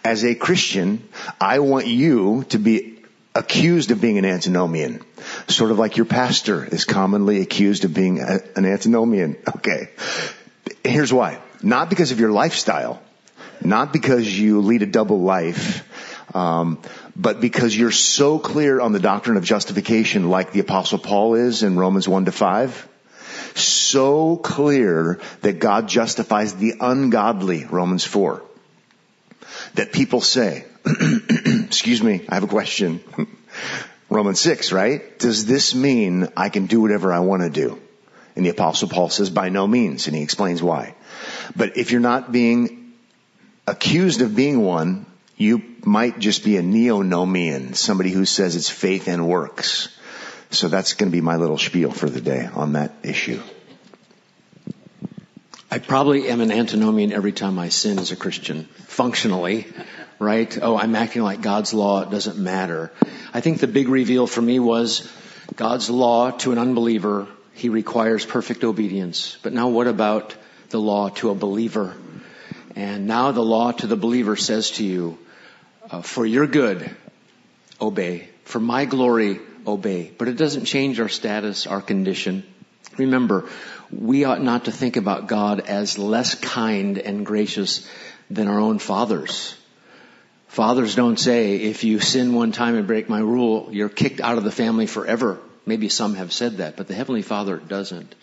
As 0.04 0.24
a 0.24 0.36
Christian, 0.36 1.08
I 1.40 1.60
want 1.60 1.88
you 1.88 2.46
to 2.50 2.60
be 2.60 3.00
accused 3.34 3.90
of 3.90 4.00
being 4.00 4.20
an 4.20 4.26
antinomian. 4.26 5.02
Sort 5.48 5.72
of 5.72 5.80
like 5.80 5.98
your 5.98 6.06
pastor 6.06 6.64
is 6.64 6.86
commonly 6.86 7.42
accused 7.42 7.84
of 7.84 7.94
being 7.96 8.20
a, 8.20 8.40
an 8.56 8.66
antinomian. 8.66 9.38
Okay. 9.58 9.90
Here's 10.84 11.14
why. 11.14 11.40
Not 11.62 11.90
because 11.90 12.12
of 12.12 12.20
your 12.20 12.32
lifestyle. 12.32 13.02
Not 13.64 13.94
because 13.94 14.28
you 14.40 14.62
lead 14.62 14.82
a 14.82 14.88
double 14.88 15.22
life. 15.22 15.88
Um, 16.36 16.82
but 17.16 17.42
because 17.42 17.76
you're 17.76 17.92
so 17.92 18.40
clear 18.40 18.80
on 18.80 18.92
the 18.92 19.00
doctrine 19.00 19.38
of 19.38 19.44
justification 19.44 20.30
like 20.30 20.52
the 20.52 20.60
apostle 20.60 21.00
Paul 21.00 21.36
is 21.36 21.64
in 21.64 21.78
Romans 21.78 22.08
1 22.08 22.26
to 22.26 22.32
5 22.32 22.88
so 23.56 24.38
clear 24.38 25.20
that 25.42 25.60
God 25.60 25.88
justifies 25.88 26.54
the 26.56 26.76
ungodly, 26.80 27.66
Romans 27.66 28.06
4. 28.06 28.42
That 29.76 29.92
people 29.92 30.22
say, 30.22 30.66
excuse 30.86 32.02
me, 32.02 32.26
I 32.30 32.36
have 32.36 32.44
a 32.44 32.48
question. 32.48 33.04
Romans 34.10 34.40
6, 34.40 34.72
right? 34.72 35.18
Does 35.20 35.46
this 35.46 35.74
mean 35.74 36.30
I 36.36 36.50
can 36.50 36.66
do 36.66 36.82
whatever 36.82 37.14
I 37.14 37.20
want 37.20 37.44
to 37.44 37.50
do? 37.50 37.82
And 38.36 38.46
the 38.46 38.50
apostle 38.50 38.88
Paul 38.88 39.10
says 39.10 39.30
by 39.30 39.50
no 39.50 39.68
means, 39.68 40.08
and 40.08 40.16
he 40.16 40.22
explains 40.22 40.64
why. 40.64 40.96
But 41.56 41.78
if 41.78 41.92
you're 41.92 42.02
not 42.02 42.32
being 42.32 42.94
accused 43.68 44.22
of 44.22 44.36
being 44.36 44.62
one, 44.62 45.06
you 45.42 45.64
might 45.84 46.20
just 46.20 46.44
be 46.44 46.58
a 46.58 46.62
neo-nomian, 46.62 47.76
somebody 47.76 48.12
who 48.12 48.26
says 48.26 48.56
it's 48.56 48.70
faith 48.70 49.08
and 49.08 49.28
works. 49.28 49.90
So 50.52 50.68
that's 50.68 50.94
going 50.94 51.12
to 51.12 51.16
be 51.16 51.22
my 51.22 51.38
little 51.38 51.58
spiel 51.58 51.92
for 51.92 52.10
the 52.10 52.22
day 52.22 52.48
on 52.54 52.74
that 52.74 52.94
issue. 53.04 53.42
I 55.72 55.80
probably 55.80 56.28
am 56.30 56.42
an 56.42 56.52
antinomian 56.52 57.14
every 57.14 57.32
time 57.32 57.58
I 57.58 57.70
sin 57.70 57.98
as 57.98 58.12
a 58.12 58.16
Christian, 58.18 58.66
functionally, 58.88 59.68
right? 60.20 60.58
Oh, 60.62 60.78
I'm 60.78 60.96
acting 60.96 61.24
like 61.24 61.42
God's 61.42 61.74
law, 61.74 62.04
doesn't 62.04 62.38
matter. 62.38 62.92
I 63.34 63.40
think 63.40 63.60
the 63.60 63.68
big 63.68 63.88
reveal 63.88 64.28
for 64.28 64.42
me 64.42 64.60
was 64.60 65.10
God's 65.56 65.90
law 65.90 66.32
to 66.32 66.52
an 66.52 66.58
unbeliever, 66.58 67.28
he 67.54 67.70
requires 67.70 68.26
perfect 68.26 68.64
obedience. 68.64 69.38
But 69.42 69.54
now 69.54 69.70
what 69.70 69.88
about 69.88 70.36
the 70.70 70.80
law 70.80 71.10
to 71.10 71.30
a 71.30 71.36
believer? 71.36 71.96
And 72.76 73.08
now 73.08 73.32
the 73.32 73.42
law 73.42 73.72
to 73.72 73.88
the 73.88 73.98
believer 73.98 74.36
says 74.36 74.72
to 74.72 74.84
you, 74.84 75.18
uh, 75.92 76.02
for 76.02 76.26
your 76.26 76.48
good, 76.48 76.90
obey. 77.80 78.30
For 78.46 78.60
my 78.60 78.86
glory, 78.86 79.40
obey. 79.68 80.12
But 80.18 80.28
it 80.28 80.38
doesn't 80.38 80.66
change 80.66 81.00
our 81.00 81.10
status, 81.10 81.68
our 81.68 81.82
condition. 81.82 82.44
Remember, 82.98 83.50
we 83.92 84.24
ought 84.24 84.42
not 84.42 84.66
to 84.66 84.72
think 84.72 84.96
about 84.96 85.28
God 85.28 85.60
as 85.60 85.98
less 85.98 86.36
kind 86.36 86.98
and 86.98 87.26
gracious 87.26 87.88
than 88.30 88.48
our 88.48 88.60
own 88.60 88.80
fathers. 88.80 89.56
Fathers 90.48 90.96
don't 90.96 91.20
say, 91.20 91.56
if 91.58 91.84
you 91.84 92.00
sin 92.00 92.34
one 92.34 92.52
time 92.52 92.76
and 92.76 92.88
break 92.88 93.08
my 93.08 93.20
rule, 93.20 93.70
you're 93.72 93.90
kicked 93.90 94.20
out 94.20 94.38
of 94.38 94.44
the 94.44 94.52
family 94.52 94.88
forever. 94.88 95.40
Maybe 95.66 95.88
some 95.90 96.16
have 96.16 96.34
said 96.34 96.58
that, 96.58 96.76
but 96.76 96.88
the 96.88 96.94
Heavenly 96.94 97.22
Father 97.22 97.58
doesn't. 97.58 98.16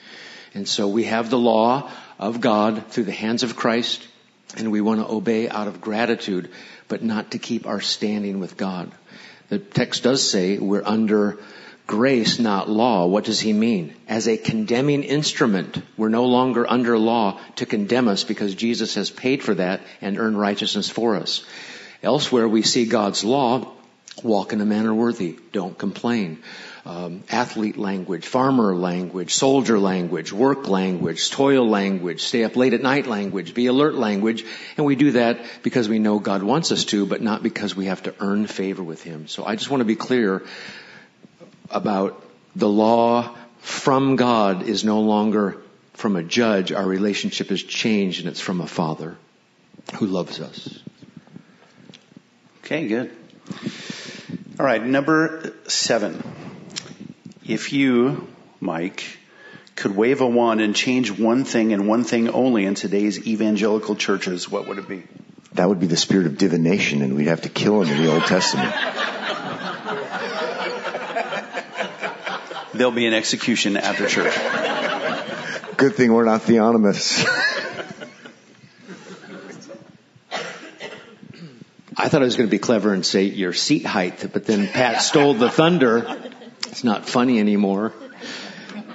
And 0.55 0.69
so 0.69 0.89
we 0.89 1.05
have 1.05 1.31
the 1.31 1.39
law 1.39 1.91
of 2.19 2.41
God 2.41 2.89
through 2.89 3.05
the 3.05 3.13
hands 3.13 3.43
of 3.43 3.57
Christ, 3.57 4.07
and 4.57 4.73
we 4.73 4.81
want 4.81 5.01
to 5.01 5.13
obey 5.13 5.49
out 5.49 5.69
of 5.69 5.81
gratitude, 5.81 6.51
but 6.89 7.03
not 7.03 7.33
to 7.33 7.39
keep 7.39 7.67
our 7.67 7.81
standing 7.81 8.41
with 8.41 8.57
God. 8.57 8.91
The 9.49 9.59
text 9.59 10.03
does 10.03 10.29
say 10.29 10.59
we're 10.59 10.85
under 10.85 11.39
grace, 11.87 12.39
not 12.39 12.69
law. 12.69 13.07
What 13.07 13.25
does 13.25 13.41
he 13.41 13.53
mean? 13.53 13.95
As 14.07 14.29
a 14.29 14.37
condemning 14.37 15.03
instrument, 15.03 15.83
we're 15.97 16.11
no 16.11 16.27
longer 16.27 16.71
under 16.71 16.99
law 16.99 17.41
to 17.57 17.67
condemn 17.67 18.09
us 18.09 18.25
because 18.25 18.55
Jesus 18.55 18.95
has 18.95 19.11
paid 19.11 19.43
for 19.43 19.55
that 19.55 19.81
and 20.01 20.19
earned 20.19 20.39
righteousness 20.39 20.91
for 20.91 21.17
us. 21.17 21.45
Elsewhere 22.03 22.47
we 22.47 22.63
see 22.63 22.85
God's 22.85 23.25
law, 23.25 23.73
walk 24.23 24.53
in 24.53 24.61
a 24.61 24.67
manner 24.67 24.95
worthy, 24.95 25.39
don't 25.53 25.77
complain. 25.77 26.43
Um, 26.85 27.25
athlete 27.31 27.77
language, 27.77 28.27
farmer 28.27 28.75
language, 28.75 29.35
soldier 29.35 29.79
language, 29.79 30.33
work 30.33 30.69
language, 30.69 31.31
toil 31.31 31.69
language, 31.69 32.23
stay 32.23 32.45
up 32.45 32.57
late 32.57 32.73
at 32.73 32.83
night 32.83 33.07
language, 33.07 33.53
be 33.53 33.67
alert 33.67 33.95
language, 33.95 34.45
and 34.77 34.87
we 34.87 34.97
do 34.97 35.12
that 35.12 35.41
because 35.62 35.88
we 35.88 35.99
know 35.99 36.19
God 36.19 36.43
wants 36.43 36.73
us 36.73 36.85
to, 36.87 37.05
but 37.05 37.21
not 37.21 37.43
because 37.43 37.77
we 37.77 37.87
have 37.87 38.03
to 38.05 38.14
earn 38.21 38.47
favor 38.47 38.83
with 38.83 39.03
Him. 39.03 39.29
So 39.29 39.45
I 39.45 39.57
just 39.57 39.71
want 39.71 39.81
to 39.81 39.87
be 39.87 39.97
clear 39.97 40.45
about 41.71 42.23
the 42.57 42.69
law 42.69 43.37
from 43.61 44.17
God 44.17 44.62
is 44.62 44.85
no 44.85 45.01
longer 45.01 45.59
from 45.95 46.17
a 46.17 46.23
judge. 46.23 46.73
Our 46.73 46.87
relationship 46.87 47.51
is 47.51 47.62
changed 47.62 48.21
and 48.21 48.29
it's 48.29 48.41
from 48.41 48.61
a 48.61 48.67
father 48.67 49.17
who 49.97 50.07
loves 50.07 50.41
us. 50.41 50.79
Okay, 52.64 52.87
good. 52.87 53.11
All 54.59 54.67
right, 54.67 54.85
number 54.85 55.55
seven. 55.67 56.23
If 57.49 57.73
you, 57.73 58.29
Mike, 58.61 59.19
could 59.75 59.97
wave 59.97 60.21
a 60.21 60.27
wand 60.27 60.61
and 60.61 60.77
change 60.77 61.11
one 61.11 61.45
thing 61.45 61.73
and 61.73 61.89
one 61.89 62.05
thing 62.05 62.29
only 62.29 62.67
in 62.67 62.75
today's 62.75 63.27
evangelical 63.27 63.97
churches, 63.97 64.51
what 64.51 64.69
would 64.69 64.77
it 64.77 64.87
be? 64.87 65.05
That 65.55 65.67
would 65.67 65.81
be 65.81 65.87
the 65.87 65.97
spirit 65.97 66.27
of 66.27 66.37
divination 66.37 67.01
and 67.01 67.17
we'd 67.17 67.29
have 67.29 67.41
to 67.43 67.49
kill 67.49 67.81
him 67.81 67.97
in 67.97 68.03
the 68.03 68.13
Old 68.13 68.27
Testament. 68.27 68.71
There'll 72.75 72.93
be 72.93 73.07
an 73.07 73.15
execution 73.15 73.79
after 73.79 74.07
church. 74.09 74.35
Good 75.79 75.95
thing 75.95 76.13
we're 76.13 76.27
not 76.27 76.43
theonomists. 76.43 77.25
I 81.97 82.11
thought 82.11 82.21
I 82.21 82.27
was 82.27 82.37
going 82.37 82.47
to 82.47 82.51
be 82.51 82.59
clever 82.59 82.93
and 82.93 83.07
say 83.07 83.25
your 83.25 83.55
seat 83.55 83.87
height, 83.87 84.29
but 84.35 84.45
then 84.45 84.69
Pat 84.69 85.01
stole 85.01 85.33
the 85.33 85.49
thunder. 85.49 86.35
It's 86.79 86.85
not 86.85 87.09
funny 87.09 87.41
anymore. 87.41 87.93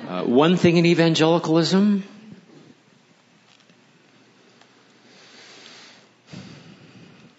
Uh, 0.08 0.24
one 0.24 0.56
thing 0.56 0.78
in 0.78 0.86
evangelicalism, 0.86 2.06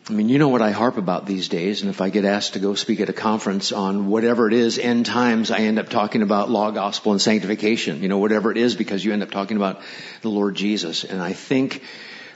I 0.07 0.13
mean, 0.13 0.29
you 0.29 0.39
know 0.39 0.49
what 0.49 0.61
I 0.61 0.71
harp 0.71 0.99
about 0.99 1.25
these 1.25 1.49
days, 1.49 1.81
and 1.81 1.89
if 1.89 2.03
I 2.03 2.11
get 2.11 2.27
asked 2.27 2.53
to 2.53 2.59
go 2.59 2.75
speak 2.75 3.01
at 3.01 3.09
a 3.09 3.15
conference 3.15 3.73
on 3.73 4.09
whatever 4.09 4.47
it 4.47 4.53
is, 4.53 4.79
end 4.79 5.07
times, 5.07 5.51
I 5.51 5.61
end 5.61 5.79
up 5.79 5.89
talking 5.89 6.21
about 6.21 6.51
law, 6.51 6.71
gospel, 6.73 7.13
and 7.13 7.23
sanctification. 7.23 8.03
You 8.03 8.11
know, 8.11 8.19
whatever 8.19 8.51
it 8.51 8.59
is, 8.59 8.77
because 8.77 9.03
you 9.03 9.15
end 9.15 9.23
up 9.23 9.31
talking 9.31 9.57
about 9.57 9.81
the 10.21 10.29
Lord 10.29 10.57
Jesus. 10.57 11.05
And 11.05 11.23
I 11.23 11.33
think 11.33 11.83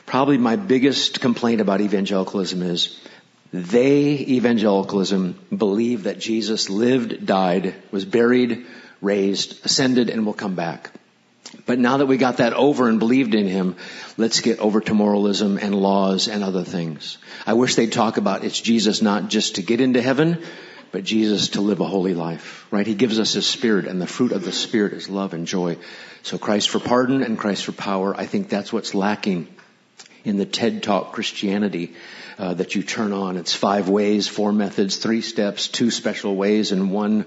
probably 0.07 0.39
my 0.39 0.57
biggest 0.57 1.21
complaint 1.21 1.61
about 1.61 1.83
evangelicalism 1.83 2.63
is 2.63 2.99
they, 3.53 4.19
evangelicalism, 4.19 5.39
believe 5.57 6.05
that 6.05 6.19
Jesus 6.19 6.69
lived, 6.69 7.25
died, 7.25 7.75
was 7.91 8.05
buried, 8.05 8.67
raised, 9.01 9.65
ascended, 9.65 10.11
and 10.11 10.27
will 10.27 10.35
come 10.35 10.55
back. 10.55 10.91
But 11.65 11.79
now 11.79 11.97
that 11.99 12.07
we 12.07 12.19
got 12.19 12.39
that 12.39 12.53
over 12.53 12.89
and 12.89 12.99
believed 12.99 13.35
in 13.35 13.47
him, 13.47 13.77
let's 14.19 14.41
get 14.41 14.59
over 14.59 14.81
to 14.83 14.95
moralism 14.95 15.59
and 15.59 15.75
laws 15.75 16.29
and 16.29 16.45
other 16.45 16.63
things. 16.63 17.17
I 17.47 17.55
wish 17.55 17.75
they'd 17.75 17.93
talk 17.93 18.19
about 18.19 18.45
it's 18.45 18.61
Jesus 18.61 19.01
not 19.01 19.29
just 19.29 19.55
to 19.55 19.63
get 19.63 19.81
into 19.81 20.03
heaven, 20.03 20.43
but 20.93 21.05
Jesus 21.05 21.51
to 21.51 21.63
live 21.63 21.81
a 21.81 21.87
holy 21.87 22.15
life, 22.15 22.67
right? 22.71 22.87
He 22.87 22.95
gives 22.95 23.19
us 23.19 23.33
his 23.33 23.47
spirit 23.47 23.87
and 23.87 24.01
the 24.01 24.07
fruit 24.07 24.33
of 24.33 24.45
the 24.45 24.53
spirit 24.53 24.93
is 24.93 25.09
love 25.09 25.33
and 25.33 25.47
joy. 25.47 25.79
So 26.23 26.37
Christ 26.37 26.69
for 26.69 26.81
pardon 26.81 27.23
and 27.23 27.39
Christ 27.39 27.65
for 27.65 27.73
power. 27.73 28.15
I 28.15 28.27
think 28.27 28.49
that's 28.49 28.73
what's 28.73 28.95
lacking 28.95 29.49
in 30.25 30.37
the 30.37 30.47
TED 30.47 30.83
Talk 30.83 31.13
Christianity 31.13 31.95
uh, 32.39 32.55
that 32.55 32.75
you 32.75 32.83
turn 32.83 33.13
on. 33.13 33.37
It's 33.37 33.55
five 33.55 33.89
ways, 33.89 34.29
four 34.29 34.53
methods, 34.53 34.97
three 34.97 35.23
steps, 35.23 35.69
two 35.69 35.91
special 35.91 36.37
ways, 36.37 36.73
and 36.73 36.91
one 36.91 37.27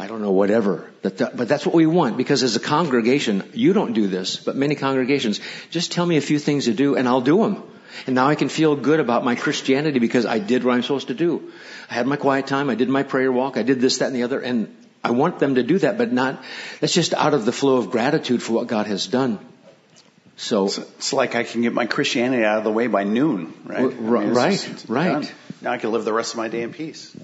I 0.00 0.06
don't 0.06 0.22
know, 0.22 0.30
whatever. 0.30 0.90
But, 1.02 1.18
but 1.18 1.46
that's 1.46 1.66
what 1.66 1.74
we 1.74 1.84
want 1.84 2.16
because 2.16 2.42
as 2.42 2.56
a 2.56 2.60
congregation, 2.60 3.50
you 3.52 3.74
don't 3.74 3.92
do 3.92 4.06
this, 4.06 4.36
but 4.36 4.56
many 4.56 4.74
congregations, 4.74 5.40
just 5.68 5.92
tell 5.92 6.06
me 6.06 6.16
a 6.16 6.22
few 6.22 6.38
things 6.38 6.64
to 6.64 6.72
do 6.72 6.96
and 6.96 7.06
I'll 7.06 7.20
do 7.20 7.42
them. 7.42 7.62
And 8.06 8.14
now 8.14 8.28
I 8.28 8.34
can 8.34 8.48
feel 8.48 8.76
good 8.76 8.98
about 8.98 9.26
my 9.26 9.34
Christianity 9.34 9.98
because 9.98 10.24
I 10.24 10.38
did 10.38 10.64
what 10.64 10.74
I'm 10.74 10.82
supposed 10.82 11.08
to 11.08 11.14
do. 11.14 11.52
I 11.90 11.94
had 11.94 12.06
my 12.06 12.16
quiet 12.16 12.46
time, 12.46 12.70
I 12.70 12.76
did 12.76 12.88
my 12.88 13.02
prayer 13.02 13.30
walk, 13.30 13.58
I 13.58 13.62
did 13.62 13.82
this, 13.82 13.98
that, 13.98 14.06
and 14.06 14.16
the 14.16 14.22
other, 14.22 14.40
and 14.40 14.74
I 15.04 15.10
want 15.10 15.38
them 15.38 15.56
to 15.56 15.62
do 15.62 15.78
that, 15.80 15.98
but 15.98 16.10
not, 16.10 16.42
that's 16.80 16.94
just 16.94 17.12
out 17.12 17.34
of 17.34 17.44
the 17.44 17.52
flow 17.52 17.76
of 17.76 17.90
gratitude 17.90 18.42
for 18.42 18.54
what 18.54 18.68
God 18.68 18.86
has 18.86 19.06
done. 19.06 19.38
So, 20.40 20.64
it's, 20.64 20.78
it's 20.78 21.12
like 21.12 21.34
I 21.34 21.44
can 21.44 21.60
get 21.60 21.74
my 21.74 21.84
Christianity 21.84 22.44
out 22.44 22.56
of 22.56 22.64
the 22.64 22.72
way 22.72 22.86
by 22.86 23.04
noon, 23.04 23.52
right? 23.66 23.82
R- 23.82 24.16
I 24.16 24.24
mean, 24.24 24.32
right, 24.32 24.52
just, 24.52 24.88
right. 24.88 25.12
Done. 25.12 25.28
Now 25.60 25.72
I 25.72 25.76
can 25.76 25.92
live 25.92 26.06
the 26.06 26.14
rest 26.14 26.32
of 26.32 26.38
my 26.38 26.48
day 26.48 26.62
in 26.62 26.72
peace. 26.72 27.14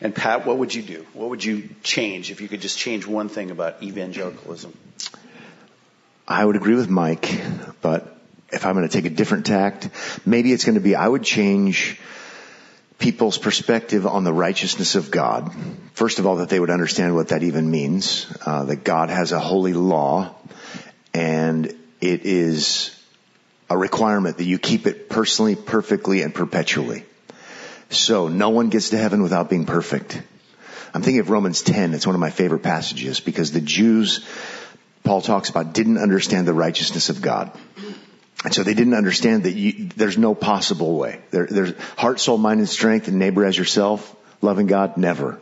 And 0.00 0.12
Pat, 0.12 0.44
what 0.44 0.58
would 0.58 0.74
you 0.74 0.82
do? 0.82 1.06
What 1.12 1.30
would 1.30 1.44
you 1.44 1.68
change 1.84 2.32
if 2.32 2.40
you 2.40 2.48
could 2.48 2.60
just 2.60 2.76
change 2.76 3.06
one 3.06 3.28
thing 3.28 3.52
about 3.52 3.80
evangelicalism? 3.80 4.76
I 6.26 6.44
would 6.44 6.56
agree 6.56 6.74
with 6.74 6.90
Mike, 6.90 7.40
but 7.80 8.18
if 8.52 8.66
I'm 8.66 8.74
going 8.74 8.88
to 8.88 8.92
take 8.92 9.04
a 9.04 9.14
different 9.14 9.46
tact, 9.46 9.90
maybe 10.26 10.52
it's 10.52 10.64
going 10.64 10.74
to 10.74 10.80
be 10.80 10.96
I 10.96 11.06
would 11.06 11.22
change 11.22 12.00
people's 12.98 13.38
perspective 13.38 14.04
on 14.04 14.24
the 14.24 14.32
righteousness 14.32 14.96
of 14.96 15.12
God. 15.12 15.52
First 15.92 16.18
of 16.18 16.26
all, 16.26 16.36
that 16.36 16.48
they 16.48 16.58
would 16.58 16.70
understand 16.70 17.14
what 17.14 17.28
that 17.28 17.44
even 17.44 17.70
means, 17.70 18.26
uh, 18.44 18.64
that 18.64 18.82
God 18.82 19.10
has 19.10 19.30
a 19.30 19.38
holy 19.38 19.74
law, 19.74 20.34
and 21.14 21.66
it 22.00 22.26
is 22.26 22.90
a 23.70 23.78
requirement 23.78 24.38
that 24.38 24.44
you 24.44 24.58
keep 24.58 24.86
it 24.86 25.08
personally, 25.08 25.54
perfectly, 25.54 26.22
and 26.22 26.34
perpetually. 26.34 27.04
So 27.88 28.28
no 28.28 28.50
one 28.50 28.68
gets 28.68 28.90
to 28.90 28.98
heaven 28.98 29.22
without 29.22 29.48
being 29.48 29.64
perfect. 29.64 30.20
I'm 30.92 31.02
thinking 31.02 31.20
of 31.20 31.30
Romans 31.30 31.62
10. 31.62 31.94
It's 31.94 32.06
one 32.06 32.14
of 32.14 32.20
my 32.20 32.30
favorite 32.30 32.62
passages 32.62 33.20
because 33.20 33.52
the 33.52 33.60
Jews, 33.60 34.26
Paul 35.02 35.22
talks 35.22 35.48
about, 35.48 35.72
didn't 35.72 35.98
understand 35.98 36.46
the 36.46 36.52
righteousness 36.52 37.08
of 37.08 37.22
God. 37.22 37.56
And 38.44 38.52
so 38.52 38.62
they 38.62 38.74
didn't 38.74 38.94
understand 38.94 39.44
that 39.44 39.52
you, 39.52 39.88
there's 39.96 40.18
no 40.18 40.34
possible 40.34 40.96
way. 40.98 41.20
There, 41.30 41.46
there's 41.46 41.72
heart, 41.96 42.20
soul, 42.20 42.36
mind, 42.36 42.60
and 42.60 42.68
strength, 42.68 43.08
and 43.08 43.18
neighbor 43.18 43.44
as 43.44 43.56
yourself, 43.56 44.14
loving 44.42 44.66
God, 44.66 44.96
never. 44.98 45.40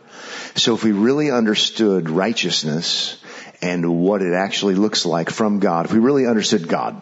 So 0.55 0.75
if 0.75 0.85
we 0.85 0.93
really 0.93 1.31
understood 1.31 2.09
righteousness 2.09 3.22
and 3.63 4.01
what 4.01 4.23
it 4.23 4.35
actually 4.35 4.75
looks 4.75 5.07
like 5.07 5.31
from 5.31 5.61
God, 5.61 5.87
if 5.87 5.93
we 5.93 6.01
really 6.01 6.27
understood 6.27 6.69
God, 6.69 7.01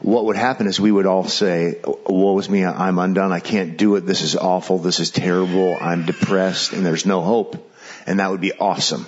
what 0.00 0.24
would 0.24 0.36
happen 0.36 0.66
is 0.66 0.80
we 0.80 0.90
would 0.90 1.06
all 1.06 1.28
say, 1.28 1.80
woe 1.84 2.38
is 2.38 2.48
me, 2.48 2.64
I'm 2.64 2.98
undone, 2.98 3.30
I 3.30 3.38
can't 3.38 3.76
do 3.76 3.94
it, 3.94 4.00
this 4.00 4.22
is 4.22 4.34
awful, 4.34 4.78
this 4.78 4.98
is 4.98 5.10
terrible, 5.10 5.76
I'm 5.80 6.06
depressed, 6.06 6.72
and 6.72 6.84
there's 6.84 7.06
no 7.06 7.20
hope. 7.20 7.70
And 8.04 8.18
that 8.18 8.30
would 8.30 8.40
be 8.40 8.52
awesome. 8.52 9.06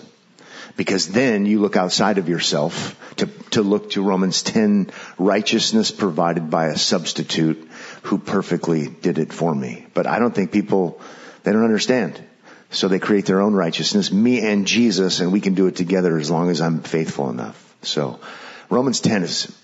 Because 0.77 1.09
then 1.09 1.47
you 1.47 1.61
look 1.61 1.77
outside 1.77 2.19
of 2.19 2.29
yourself 2.29 2.97
to, 3.17 3.27
to 3.51 3.63
look 3.63 3.91
to 3.91 4.03
Romans 4.03 4.43
10, 4.43 4.91
righteousness 5.19 5.91
provided 5.91 6.51
by 6.51 6.67
a 6.67 6.79
substitute 6.79 7.69
who 8.03 8.19
perfectly 8.19 8.89
did 8.89 9.19
it 9.19 9.33
for 9.33 9.53
me. 9.53 9.87
But 9.95 10.07
I 10.07 10.19
don't 10.19 10.35
think 10.35 10.53
people, 10.53 11.01
they 11.43 11.53
don't 11.53 11.65
understand. 11.65 12.23
So 12.75 12.89
they 12.89 12.99
create 12.99 13.27
their 13.27 13.41
own 13.41 13.55
righteousness, 13.55 14.13
me 14.13 14.45
and 14.45 14.67
Jesus, 14.67 15.21
and 15.21 15.33
we 15.33 15.41
can 15.41 15.55
do 15.55 15.69
it 15.69 15.77
together 15.77 16.19
as 16.19 16.31
long 16.31 16.51
as 16.51 16.61
I'm 16.61 16.81
faithful 16.81 17.31
enough. 17.31 17.75
So 17.83 18.19
Romans 18.69 19.01
10 19.01 19.23
is 19.23 19.64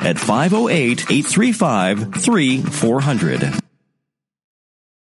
at 0.00 0.18
508 0.18 1.10
835 1.10 2.14
3400. 2.14 3.65